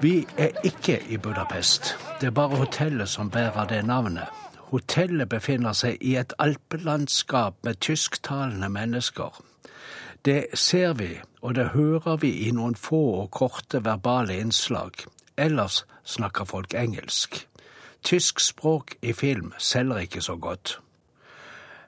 Vi 0.00 0.26
er 0.38 0.48
ikke 0.64 0.98
i 1.08 1.16
Budapest. 1.16 1.96
Det 2.20 2.26
er 2.26 2.30
bare 2.30 2.56
hotellet 2.56 3.08
som 3.08 3.30
bærer 3.30 3.64
det 3.64 3.84
navnet. 3.86 4.28
Hotellet 4.58 5.28
befinner 5.28 5.72
seg 5.72 5.96
i 6.00 6.16
et 6.20 6.32
alpelandskap 6.38 7.54
med 7.62 7.80
tysktalende 7.80 8.68
mennesker. 8.68 9.40
Det 10.24 10.46
ser 10.54 10.92
vi, 10.92 11.08
og 11.42 11.54
det 11.54 11.68
hører 11.68 12.16
vi 12.16 12.30
i 12.48 12.50
noen 12.50 12.74
få 12.74 13.02
og 13.22 13.30
korte 13.30 13.84
verbale 13.84 14.36
innslag. 14.40 15.06
Ellers 15.36 15.84
snakker 16.04 16.44
folk 16.44 16.74
engelsk. 16.74 17.46
Tysk 18.02 18.40
språk 18.40 18.96
i 19.02 19.12
film 19.12 19.52
selger 19.58 20.04
ikke 20.04 20.20
så 20.20 20.36
godt. 20.36 20.80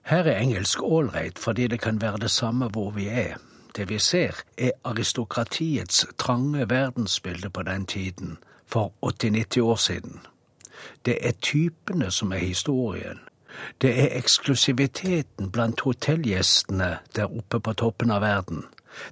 Her 0.02 0.24
er 0.24 0.40
engelsk 0.40 0.82
ålreit 0.82 1.38
fordi 1.38 1.66
det 1.66 1.80
kan 1.80 2.00
være 2.00 2.18
det 2.24 2.30
samme 2.30 2.68
hvor 2.68 2.90
vi 2.90 3.08
er. 3.08 3.36
Det 3.76 3.88
vi 3.88 3.98
ser, 3.98 4.42
er 4.58 4.70
aristokratiets 4.84 6.06
trange 6.18 6.70
verdensbilde 6.70 7.50
på 7.50 7.62
den 7.62 7.86
tiden, 7.86 8.38
for 8.66 8.92
80-90 9.02 9.60
år 9.60 9.76
siden. 9.76 10.20
Det 11.04 11.18
er 11.20 11.32
typene 11.42 12.10
som 12.10 12.32
er 12.32 12.38
historien. 12.38 13.18
Det 13.82 13.90
er 14.02 14.16
eksklusiviteten 14.18 15.50
blant 15.50 15.80
hotellgjestene 15.80 16.98
der 17.16 17.36
oppe 17.38 17.60
på 17.60 17.72
toppen 17.72 18.10
av 18.10 18.20
verden. 18.20 18.64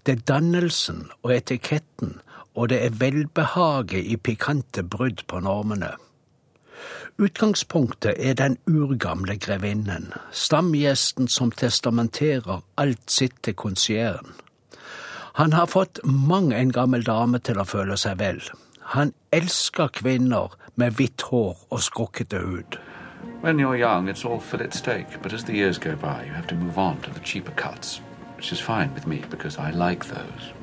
Det 0.06 0.12
er 0.12 0.26
dannelsen 0.28 1.10
og 1.22 1.36
etiketten, 1.36 2.20
og 2.54 2.68
det 2.68 2.84
er 2.84 2.90
velbehaget 2.90 4.04
i 4.04 4.16
pikante 4.16 4.82
brudd 4.82 5.24
på 5.28 5.40
normene. 5.40 5.92
Utgangspunktet 7.18 8.14
er 8.18 8.34
den 8.34 8.58
urgamle 8.66 9.36
grevinnen, 9.38 10.12
stamgjesten 10.32 11.28
som 11.28 11.50
testamenterer 11.50 12.64
alt 12.76 13.10
sitt 13.10 13.36
til 13.42 13.54
konsierren. 13.54 14.34
Han 15.36 15.52
har 15.52 15.66
fått 15.66 15.98
mang 16.04 16.52
en 16.52 16.70
gammel 16.70 17.02
dame 17.02 17.40
til 17.42 17.58
å 17.58 17.64
føle 17.66 17.96
seg 17.98 18.20
vel. 18.20 18.36
Han 18.94 19.10
elsker 19.34 19.90
kvinner 19.90 20.52
med 20.78 20.94
hvitt 20.94 21.24
hår 21.26 21.56
og 21.74 21.82
skrukkete 21.82 22.38
hud. 22.38 22.76
When 23.42 23.58
you're 23.58 23.74
young, 23.74 24.06
it's 24.08 24.22
all 24.24 24.38
fillet 24.38 24.74
steak, 24.78 25.18
but 25.24 25.32
as 25.32 25.42
the 25.42 25.52
years 25.52 25.78
go 25.78 25.96
by, 25.96 26.22
you 26.22 26.32
have 26.32 26.46
to 26.46 26.54
move 26.54 26.78
on 26.78 27.02
to 27.02 27.10
the 27.10 27.18
cheaper 27.18 27.50
cuts, 27.56 28.00
which 28.36 28.52
is 28.52 28.60
fine 28.60 28.94
with 28.94 29.08
me 29.08 29.24
because 29.30 29.58
I 29.58 29.74
like 29.74 30.06
those. 30.06 30.54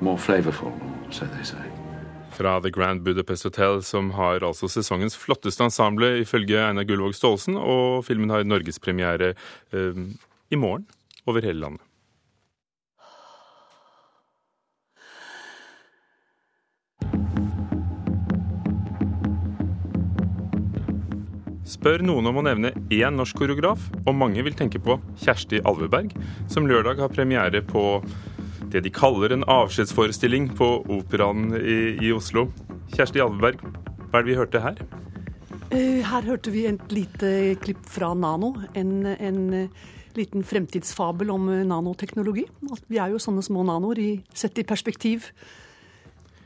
More 0.00 0.18
flavorful, 0.18 0.72
so 1.10 1.26
they 1.26 1.42
say. 1.42 1.66
Fra 2.30 2.60
The 2.60 2.70
Grand 2.70 3.02
Budapest 3.02 3.42
Hotel, 3.42 3.82
som 3.82 4.10
har 4.10 4.46
altså 4.46 4.68
sesongens 4.70 5.18
flotteste 5.18 5.66
ensemble, 5.66 6.20
ifølge 6.22 6.62
Einar 6.62 6.86
Gullvåg 6.86 7.18
Staalesen, 7.18 7.58
og 7.58 8.04
filmen 8.06 8.30
har 8.30 8.46
norgespremiere 8.46 9.34
eh, 9.72 10.04
i 10.50 10.56
morgen 10.56 10.86
over 11.26 11.42
hele 11.42 11.58
landet. 11.58 11.88
Spør 21.82 22.04
noen 22.06 22.28
om 22.30 22.36
å 22.38 22.42
nevne 22.46 22.70
én 22.94 23.16
norsk 23.18 23.40
koreograf, 23.40 23.88
og 24.04 24.14
mange 24.14 24.38
vil 24.46 24.54
tenke 24.54 24.78
på 24.78 24.94
Kjersti 25.18 25.58
Alveberg, 25.66 26.12
som 26.46 26.68
lørdag 26.70 27.00
har 27.02 27.10
premiere 27.10 27.58
på 27.66 27.82
det 28.70 28.84
de 28.84 28.92
kaller 28.94 29.32
en 29.34 29.42
avskjedsforestilling 29.50 30.52
på 30.54 30.68
Operaen 30.94 31.48
i, 31.58 31.78
i 32.06 32.12
Oslo. 32.14 32.44
Kjersti 32.94 33.18
Alveberg, 33.24 33.58
hva 34.12 34.20
er 34.20 34.22
det 34.22 34.30
vi 34.30 34.36
hørte 34.38 34.62
her? 34.62 34.78
Eh, 35.72 35.98
Her 36.06 36.28
hørte 36.28 36.52
vi 36.54 36.68
et 36.70 36.94
lite 36.94 37.32
klipp 37.64 37.82
fra 37.90 38.12
Nano. 38.14 38.52
En, 38.78 38.92
en 39.10 39.42
eh, 39.64 39.82
liten 40.14 40.46
fremtidsfabel 40.46 41.34
om 41.34 41.50
eh, 41.50 41.64
nanoteknologi. 41.66 42.46
At 42.70 42.86
vi 42.86 43.02
er 43.02 43.10
jo 43.10 43.18
sånne 43.26 43.42
små 43.42 43.66
nanoer 43.66 44.22
sett 44.30 44.62
i 44.62 44.68
perspektiv, 44.70 45.32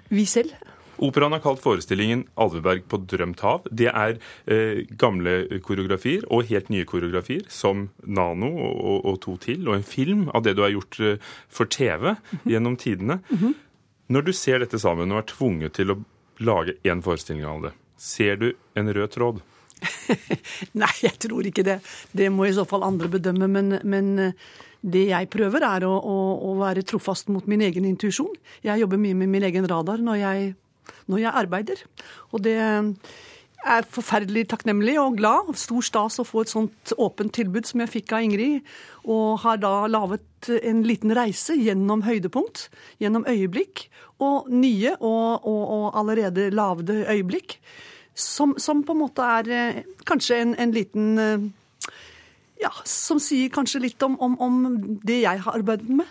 vi 0.08 0.24
selv. 0.24 0.56
Operaen 1.02 1.34
har 1.36 1.42
kalt 1.44 1.60
forestillingen 1.60 2.24
'Alveberg 2.36 2.86
på 2.88 3.00
drømt 3.04 3.42
hav'. 3.44 3.68
Det 3.70 3.88
er 3.90 4.18
eh, 4.46 4.86
gamle 4.96 5.60
koreografier 5.60 6.24
og 6.30 6.48
helt 6.50 6.70
nye 6.72 6.84
koreografier, 6.88 7.44
som 7.48 7.88
'Nano' 8.06 8.52
og, 8.56 9.04
og, 9.04 9.20
to 9.20 9.36
til, 9.36 9.68
og 9.68 9.76
en 9.76 9.86
film 9.86 10.28
av 10.34 10.42
det 10.42 10.56
du 10.56 10.62
har 10.62 10.72
gjort 10.72 11.00
eh, 11.00 11.18
for 11.48 11.66
TV 11.66 12.16
gjennom 12.44 12.76
tidene. 12.76 13.20
Når 14.08 14.22
du 14.22 14.32
ser 14.32 14.62
dette 14.62 14.78
sammen 14.78 15.12
og 15.12 15.18
er 15.18 15.32
tvunget 15.32 15.76
til 15.76 15.90
å 15.92 16.00
lage 16.38 16.76
én 16.86 17.02
forestilling 17.02 17.44
av 17.44 17.62
det, 17.66 17.72
ser 17.96 18.36
du 18.36 18.52
en 18.74 18.92
rød 18.92 19.10
tråd? 19.16 19.42
Nei, 20.80 20.92
jeg 21.02 21.16
tror 21.26 21.46
ikke 21.48 21.64
det. 21.66 21.80
Det 22.16 22.30
må 22.32 22.46
i 22.46 22.54
så 22.56 22.64
fall 22.68 22.86
andre 22.86 23.10
bedømme. 23.12 23.48
Men, 23.50 23.78
men 23.84 24.12
eh, 24.22 24.36
det 24.86 25.06
jeg 25.10 25.30
prøver, 25.32 25.64
er 25.66 25.86
å, 25.88 25.94
å, 25.96 26.16
å 26.50 26.54
være 26.60 26.84
trofast 26.86 27.32
mot 27.32 27.46
min 27.50 27.64
egen 27.66 27.88
intuisjon. 27.88 28.34
Jeg 28.66 28.82
jobber 28.84 29.00
mye 29.02 29.18
med 29.18 29.32
min 29.32 29.46
egen 29.48 29.66
radar 29.68 30.02
når 30.04 30.20
jeg, 30.22 30.54
når 31.06 31.24
jeg 31.24 31.38
arbeider. 31.44 31.82
Og 32.32 32.44
det 32.46 32.56
er 33.66 33.88
forferdelig 33.90 34.46
takknemlig 34.52 34.96
og 35.00 35.16
glad. 35.18 35.50
Stor 35.58 35.84
stas 35.84 36.20
å 36.22 36.26
få 36.26 36.44
et 36.44 36.52
sånt 36.52 36.92
åpent 37.02 37.34
tilbud 37.34 37.66
som 37.68 37.82
jeg 37.82 37.92
fikk 37.92 38.14
av 38.14 38.26
Ingrid. 38.26 38.66
Og 39.04 39.40
har 39.42 39.60
da 39.62 39.74
laget 39.90 40.50
en 40.62 40.84
liten 40.86 41.14
reise 41.16 41.56
gjennom 41.58 42.04
høydepunkt, 42.06 42.68
gjennom 43.02 43.26
øyeblikk, 43.28 43.88
og 44.22 44.48
nye 44.52 44.94
og, 45.00 45.44
og, 45.44 45.62
og 45.76 45.98
allerede 45.98 46.50
lavede 46.54 47.02
øyeblikk. 47.10 47.58
Som, 48.16 48.54
som, 48.58 48.80
på 48.86 48.94
en 48.94 49.02
måte 49.02 49.24
er 49.28 49.50
eh, 49.52 49.80
kanskje 50.08 50.38
en, 50.40 50.54
en 50.56 50.70
liten 50.72 51.18
eh, 51.20 51.48
Ja, 52.56 52.70
som 52.88 53.18
sier 53.20 53.50
kanskje 53.52 53.82
litt 53.84 54.00
om, 54.00 54.14
om, 54.24 54.38
om 54.40 54.54
det 55.04 55.18
jeg 55.26 55.42
har 55.44 55.58
arbeidet 55.58 55.90
med. 55.92 56.08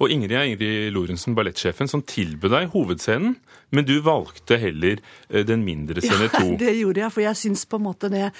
Og 0.00 0.08
Ingrid 0.08 0.32
er 0.32 0.46
Ingrid 0.48 0.94
Lorentzen, 0.94 1.34
ballettsjefen, 1.36 1.88
som 1.90 2.00
tilbød 2.08 2.54
deg 2.54 2.70
hovedscenen, 2.72 3.34
men 3.76 3.84
du 3.84 3.98
valgte 4.02 4.56
heller 4.60 4.96
eh, 5.28 5.42
den 5.44 5.60
mindre 5.66 6.00
scene 6.00 6.30
to. 6.32 6.46
Ja, 6.54 6.60
det 6.62 6.72
gjorde 6.78 7.02
jeg, 7.02 7.12
for 7.12 7.24
jeg 7.26 7.38
syns 7.42 7.66
på 7.68 7.76
en 7.76 7.84
måte 7.84 8.08
det 8.12 8.30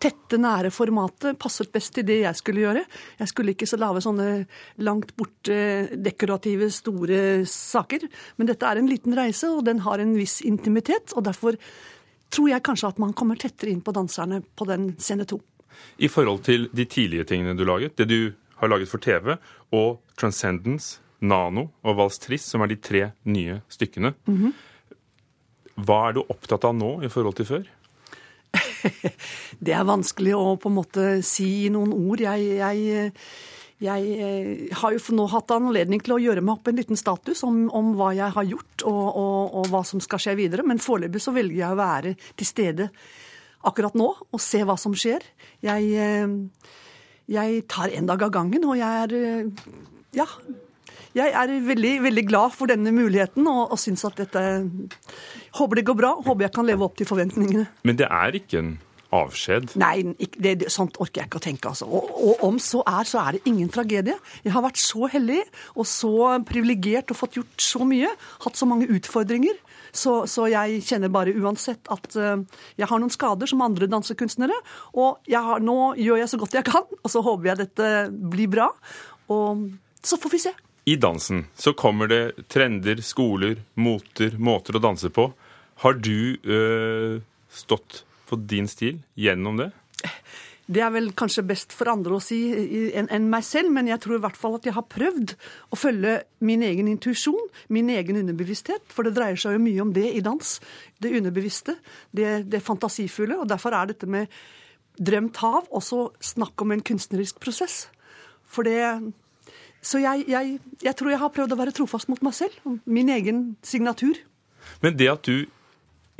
tette, 0.00 0.38
nære 0.40 0.72
formatet 0.72 1.36
passet 1.40 1.68
best 1.74 1.92
til 1.98 2.06
det 2.08 2.22
jeg 2.22 2.40
skulle 2.40 2.64
gjøre. 2.64 2.86
Jeg 3.20 3.32
skulle 3.32 3.52
ikke 3.52 3.68
så 3.68 3.76
lage 3.80 4.00
sånne 4.06 4.30
langt 4.86 5.12
borte, 5.18 5.60
dekorative, 6.00 6.70
store 6.72 7.20
saker. 7.44 8.08
Men 8.40 8.48
dette 8.48 8.70
er 8.70 8.80
en 8.80 8.88
liten 8.88 9.16
reise, 9.18 9.52
og 9.52 9.66
den 9.68 9.84
har 9.84 10.00
en 10.00 10.16
viss 10.16 10.40
intimitet, 10.48 11.12
og 11.12 11.28
derfor 11.28 11.60
tror 12.32 12.48
jeg 12.48 12.64
kanskje 12.64 12.94
at 12.94 13.02
man 13.02 13.12
kommer 13.18 13.36
tettere 13.36 13.74
inn 13.74 13.84
på 13.84 13.92
danserne 13.92 14.40
på 14.56 14.64
den 14.72 14.94
scene 14.96 15.28
to. 15.28 15.42
I 16.00 16.08
forhold 16.08 16.46
til 16.48 16.70
de 16.72 16.88
tidlige 16.88 17.28
tingene 17.28 17.52
du 17.58 17.66
laget, 17.68 17.98
det 18.00 18.08
du 18.08 18.32
har 18.60 18.72
laget 18.72 18.88
for 18.88 19.02
TV, 19.04 19.36
og 19.76 20.00
Transcendence, 20.16 21.00
Nano 21.20 21.68
og 21.84 21.98
Vals 21.98 22.18
Triss, 22.22 22.46
som 22.48 22.64
er 22.64 22.72
de 22.72 22.80
tre 22.80 23.04
nye 23.28 23.60
stykkene. 23.72 24.14
Mhm. 24.28 24.56
Hva 25.80 26.00
er 26.08 26.16
du 26.16 26.24
opptatt 26.26 26.66
av 26.68 26.74
nå 26.76 26.98
i 27.06 27.08
forhold 27.12 27.38
til 27.38 27.48
før? 27.48 27.68
Det 29.64 29.72
er 29.76 29.86
vanskelig 29.86 30.34
å 30.36 30.56
på 30.60 30.70
en 30.70 30.76
måte 30.76 31.06
si 31.26 31.66
i 31.66 31.72
noen 31.72 31.92
ord. 31.94 32.20
Jeg, 32.24 32.46
jeg, 32.58 33.12
jeg 33.80 34.10
eh, 34.26 34.76
har 34.80 34.96
jo 34.96 35.16
nå 35.16 35.26
hatt 35.32 35.54
anledning 35.54 36.02
til 36.04 36.16
å 36.16 36.20
gjøre 36.20 36.44
meg 36.44 36.58
opp 36.58 36.70
en 36.70 36.80
liten 36.80 37.00
status 37.00 37.44
om, 37.46 37.62
om 37.76 37.94
hva 37.98 38.12
jeg 38.16 38.34
har 38.36 38.48
gjort 38.48 38.86
og, 38.88 39.02
og, 39.08 39.58
og, 39.60 39.70
hva 39.72 39.82
som 39.88 40.02
skal 40.04 40.22
skje 40.22 40.36
videre, 40.40 40.66
men 40.66 40.82
foreløpig 40.82 41.22
så 41.22 41.34
velger 41.36 41.62
jeg 41.62 41.76
å 41.76 41.80
være 41.80 42.14
til 42.34 42.48
stede 42.48 42.90
akkurat 43.68 43.96
nå 43.98 44.08
og 44.08 44.40
se 44.40 44.62
hva 44.64 44.76
som 44.80 44.96
skjer. 44.96 45.24
Jeg, 45.64 45.92
eh, 45.96 46.74
jeg 47.30 47.62
tar 47.70 47.92
en 47.94 48.10
dag 48.10 48.26
av 48.26 48.34
gangen, 48.34 48.66
og 48.68 48.80
jeg 48.80 49.06
er 49.06 49.16
eh, 49.20 49.70
Ja. 50.16 50.26
Jeg 51.16 51.32
er 51.34 51.54
veldig, 51.66 51.94
veldig 52.06 52.26
glad 52.28 52.54
for 52.54 52.70
denne 52.70 52.92
muligheten 52.94 53.48
og, 53.50 53.72
og 53.74 53.80
syns 53.82 54.04
at 54.06 54.20
dette 54.20 54.44
Håper 55.58 55.80
det 55.80 55.86
går 55.88 55.96
bra. 55.98 56.12
Håper 56.22 56.46
jeg 56.46 56.54
kan 56.54 56.68
leve 56.68 56.86
opp 56.86 56.94
til 56.98 57.08
forventningene. 57.08 57.66
Men 57.82 57.98
det 57.98 58.06
er 58.06 58.36
ikke 58.38 58.60
en 58.60 58.76
avskjed? 59.14 59.74
Nei, 59.80 60.12
det, 60.36 60.52
det, 60.62 60.68
sånt 60.72 60.98
orker 61.02 61.22
jeg 61.22 61.30
ikke 61.30 61.40
å 61.40 61.42
tenke. 61.42 61.72
Altså. 61.72 61.88
Og, 61.88 62.12
og, 62.14 62.44
om 62.46 62.60
så 62.62 62.82
er, 62.86 63.08
så 63.08 63.22
er 63.24 63.36
det 63.36 63.50
ingen 63.50 63.70
tragedie. 63.72 64.14
Jeg 64.44 64.54
har 64.54 64.64
vært 64.64 64.80
så 64.80 65.10
heldig 65.10 65.40
og 65.74 65.88
så 65.88 66.14
privilegert 66.46 67.10
og 67.10 67.18
fått 67.18 67.40
gjort 67.40 67.66
så 67.66 67.86
mye. 67.88 68.12
Hatt 68.44 68.60
så 68.60 68.68
mange 68.70 68.88
utfordringer. 68.90 69.58
Så, 69.90 70.20
så, 70.30 70.46
jeg 70.52 70.84
kjenner 70.86 71.10
bare 71.10 71.34
uansett 71.34 71.90
at 71.90 72.14
uh, 72.14 72.38
jeg 72.78 72.86
har 72.86 73.02
noen 73.02 73.10
skader 73.10 73.50
som 73.50 73.66
andre 73.66 73.90
dansekunstnere. 73.90 74.56
Og 74.94 75.30
har, 75.34 75.62
nå 75.64 75.94
gjør 75.98 76.22
jeg 76.22 76.30
så 76.30 76.40
godt 76.40 76.58
jeg 76.60 76.70
kan, 76.70 76.86
og 76.86 77.10
så 77.10 77.24
håper 77.26 77.52
jeg 77.52 77.62
dette 77.64 77.92
blir 78.10 78.50
bra. 78.52 78.70
Og 79.34 79.70
så 80.06 80.18
får 80.20 80.36
vi 80.38 80.44
se. 80.46 80.54
I 80.84 80.96
dansen 80.96 81.44
så 81.54 81.72
kommer 81.76 82.08
det 82.10 82.48
trender, 82.48 83.02
skoler, 83.04 83.60
moter, 83.74 84.36
måter 84.40 84.78
å 84.78 84.82
danse 84.82 85.10
på. 85.12 85.28
Har 85.84 85.98
du 86.00 86.36
øh, 86.40 87.20
stått 87.52 88.04
på 88.28 88.38
din 88.48 88.68
stil 88.70 89.00
gjennom 89.18 89.60
det? 89.60 89.70
Det 90.70 90.82
er 90.86 90.92
vel 90.94 91.08
kanskje 91.18 91.42
best 91.48 91.72
for 91.74 91.90
andre 91.90 92.14
å 92.14 92.22
si 92.22 92.38
enn 92.94 93.08
en 93.10 93.26
meg 93.32 93.42
selv, 93.42 93.72
men 93.74 93.88
jeg 93.90 93.98
tror 94.04 94.20
i 94.20 94.22
hvert 94.22 94.38
fall 94.38 94.54
at 94.54 94.68
jeg 94.68 94.76
har 94.76 94.86
prøvd 94.86 95.32
å 95.74 95.78
følge 95.78 96.12
min 96.46 96.62
egen 96.62 96.86
intuisjon, 96.92 97.48
min 97.74 97.90
egen 97.90 98.20
underbevissthet. 98.20 98.84
For 98.92 99.06
det 99.06 99.16
dreier 99.16 99.40
seg 99.40 99.56
jo 99.56 99.64
mye 99.64 99.82
om 99.82 99.90
det 99.96 100.06
i 100.14 100.22
dans. 100.22 100.52
Det 101.02 101.10
underbevisste, 101.18 101.74
det, 102.14 102.44
det 102.52 102.62
fantasifulle. 102.62 103.40
Og 103.42 103.50
derfor 103.50 103.74
er 103.74 103.90
dette 103.90 104.06
med 104.10 104.30
drømt 105.00 105.42
hav 105.42 105.66
også 105.74 106.12
snakk 106.22 106.62
om 106.62 106.76
en 106.76 106.84
kunstnerisk 106.86 107.42
prosess. 107.42 107.88
For 108.46 108.66
det 108.66 108.78
Så 109.82 110.02
jeg, 110.02 110.26
jeg, 110.28 110.58
jeg 110.84 110.96
tror 110.96 111.12
jeg 111.12 111.20
har 111.22 111.32
prøvd 111.32 111.54
å 111.54 111.60
være 111.60 111.74
trofast 111.76 112.10
mot 112.12 112.20
meg 112.24 112.36
selv, 112.36 112.56
min 112.84 113.08
egen 113.12 113.44
signatur. 113.64 114.18
Men 114.84 114.98
det 115.00 115.08
at 115.12 115.24
du 115.24 115.48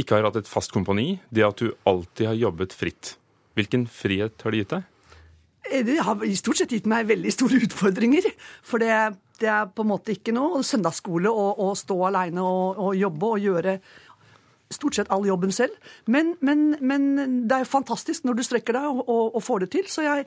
ikke 0.01 0.17
har 0.17 0.31
hatt 0.31 0.41
et 0.41 0.49
fast 0.49 0.73
kompani, 0.73 1.19
det 1.29 1.45
at 1.45 1.61
du 1.61 1.75
alltid 1.89 2.31
har 2.31 2.39
jobbet 2.41 2.73
fritt, 2.77 3.15
hvilken 3.59 3.85
frihet 3.91 4.41
har 4.41 4.55
det 4.55 4.63
gitt 4.63 4.75
deg? 4.79 4.87
Eh, 5.71 5.85
det 5.85 5.99
har 6.05 6.25
i 6.25 6.37
stort 6.39 6.61
sett 6.61 6.73
gitt 6.73 6.89
meg 6.91 7.09
veldig 7.11 7.33
store 7.35 7.61
utfordringer. 7.67 8.31
For 8.67 8.83
det, 8.83 8.93
det 9.43 9.51
er 9.53 9.69
på 9.73 9.85
en 9.85 9.93
måte 9.93 10.15
ikke 10.15 10.35
noe 10.37 10.63
søndagsskole 10.67 11.33
å, 11.33 11.51
å 11.67 11.73
stå 11.79 11.99
aleine 12.11 12.45
og, 12.45 12.81
og, 12.81 12.95
jobbe 12.99 13.35
og 13.35 13.45
gjøre 13.45 13.77
stort 14.71 14.97
sett 14.97 15.11
all 15.11 15.27
jobben 15.27 15.53
selv. 15.53 15.77
Men, 16.07 16.37
men, 16.41 16.73
men 16.81 17.11
det 17.49 17.57
er 17.57 17.65
jo 17.65 17.73
fantastisk 17.73 18.27
når 18.27 18.39
du 18.39 18.47
strekker 18.47 18.79
deg 18.79 18.89
og, 18.89 19.05
og, 19.07 19.37
og 19.37 19.45
får 19.45 19.65
det 19.65 19.71
til. 19.77 19.89
Så 19.91 20.07
jeg, 20.07 20.27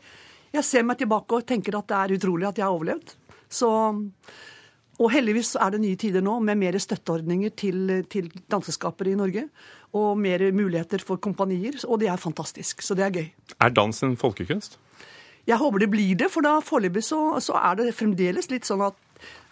jeg, 0.53 0.65
ser 0.67 0.85
meg 0.87 0.99
tilbake 1.01 1.39
og 1.39 1.47
tenker 1.49 1.79
at 1.79 1.89
det 1.89 1.99
er 1.99 2.15
utrolig 2.19 2.49
at 2.49 2.59
jeg 2.59 2.67
har 2.67 2.75
overlevd. 2.75 3.15
Så, 3.53 3.69
og 4.99 5.13
heldigvis 5.13 5.55
er 5.61 5.75
det 5.75 5.83
nye 5.83 5.99
tider 5.99 6.25
nå 6.25 6.39
med 6.45 6.59
mer 6.61 6.77
støtteordninger 6.81 7.53
til, 7.59 7.99
til 8.09 8.31
danseskapere 8.51 9.13
i 9.13 9.19
Norge 9.19 9.47
og 9.93 10.17
mer 10.17 10.47
muligheter 10.55 11.03
for 11.05 11.21
kompanier, 11.21 11.77
og 11.85 12.01
det 12.01 12.09
er 12.09 12.21
fantastisk. 12.21 12.81
Så 12.81 12.97
det 12.97 13.05
er 13.05 13.13
gøy. 13.19 13.27
Er 13.61 13.73
dans 13.73 14.03
en 14.03 14.17
folkekunst? 14.17 14.79
Jeg 15.47 15.59
håper 15.59 15.83
det 15.83 15.91
blir 15.91 16.15
det, 16.15 16.29
for 16.31 16.45
da 16.45 16.57
foreløpig 16.63 17.03
så, 17.03 17.19
så, 17.43 17.57
er 17.59 17.81
det 17.81 17.95
fremdeles 17.97 18.47
litt 18.51 18.67
sånn 18.67 18.85
at 18.85 18.95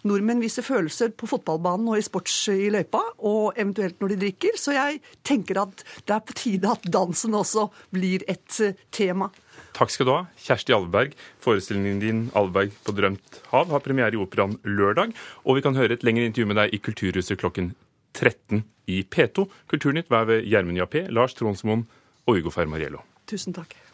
nordmenn 0.08 0.42
viser 0.42 0.64
følelser 0.66 1.12
på 1.14 1.28
fotballbanen 1.30 1.90
og 1.92 2.00
i 2.00 2.06
sports 2.06 2.38
i 2.54 2.72
løypa, 2.74 3.02
og 3.28 3.60
eventuelt 3.60 4.00
når 4.02 4.14
de 4.14 4.20
drikker. 4.24 4.58
Så 4.58 4.74
jeg 4.76 5.02
tenker 5.28 5.60
at 5.62 5.84
det 6.08 6.16
er 6.16 6.24
på 6.26 6.38
tide 6.40 6.72
at 6.72 6.88
dansen 6.96 7.36
også 7.38 7.68
blir 7.94 8.24
et 8.32 8.62
eh, 8.64 8.80
tema. 8.96 9.30
Takk 9.78 9.94
skal 9.94 10.08
du 10.08 10.12
ha, 10.14 10.24
Kjersti 10.42 10.74
Alveberg. 10.76 11.14
Forestillingen 11.44 12.02
din 12.02 12.20
'Alveberg 12.36 12.74
på 12.84 12.96
drømt 12.96 13.40
hav' 13.52 13.72
har 13.72 13.80
premiere 13.80 14.14
i 14.14 14.20
Operaen 14.20 14.60
lørdag, 14.64 15.14
og 15.46 15.56
vi 15.56 15.62
kan 15.62 15.76
høre 15.76 15.94
et 15.94 16.04
lengre 16.04 16.26
intervju 16.26 16.48
med 16.48 16.60
deg 16.60 16.74
i 16.74 16.82
Kulturhuset 16.84 17.40
klokken 17.40 17.74
13 18.14 18.64
i 18.88 19.04
P2. 19.04 19.48
Kulturnytt 19.72 20.12
hver 20.12 20.28
ved 20.28 20.44
Gjermund 20.44 20.78
Jappé, 20.78 21.08
Lars 21.10 21.34
Tronsmoen 21.34 21.88
og 22.28 22.38
Ugo 22.38 22.52
Fermariello. 22.52 23.02
Tusen 23.28 23.54
takk. 23.54 23.91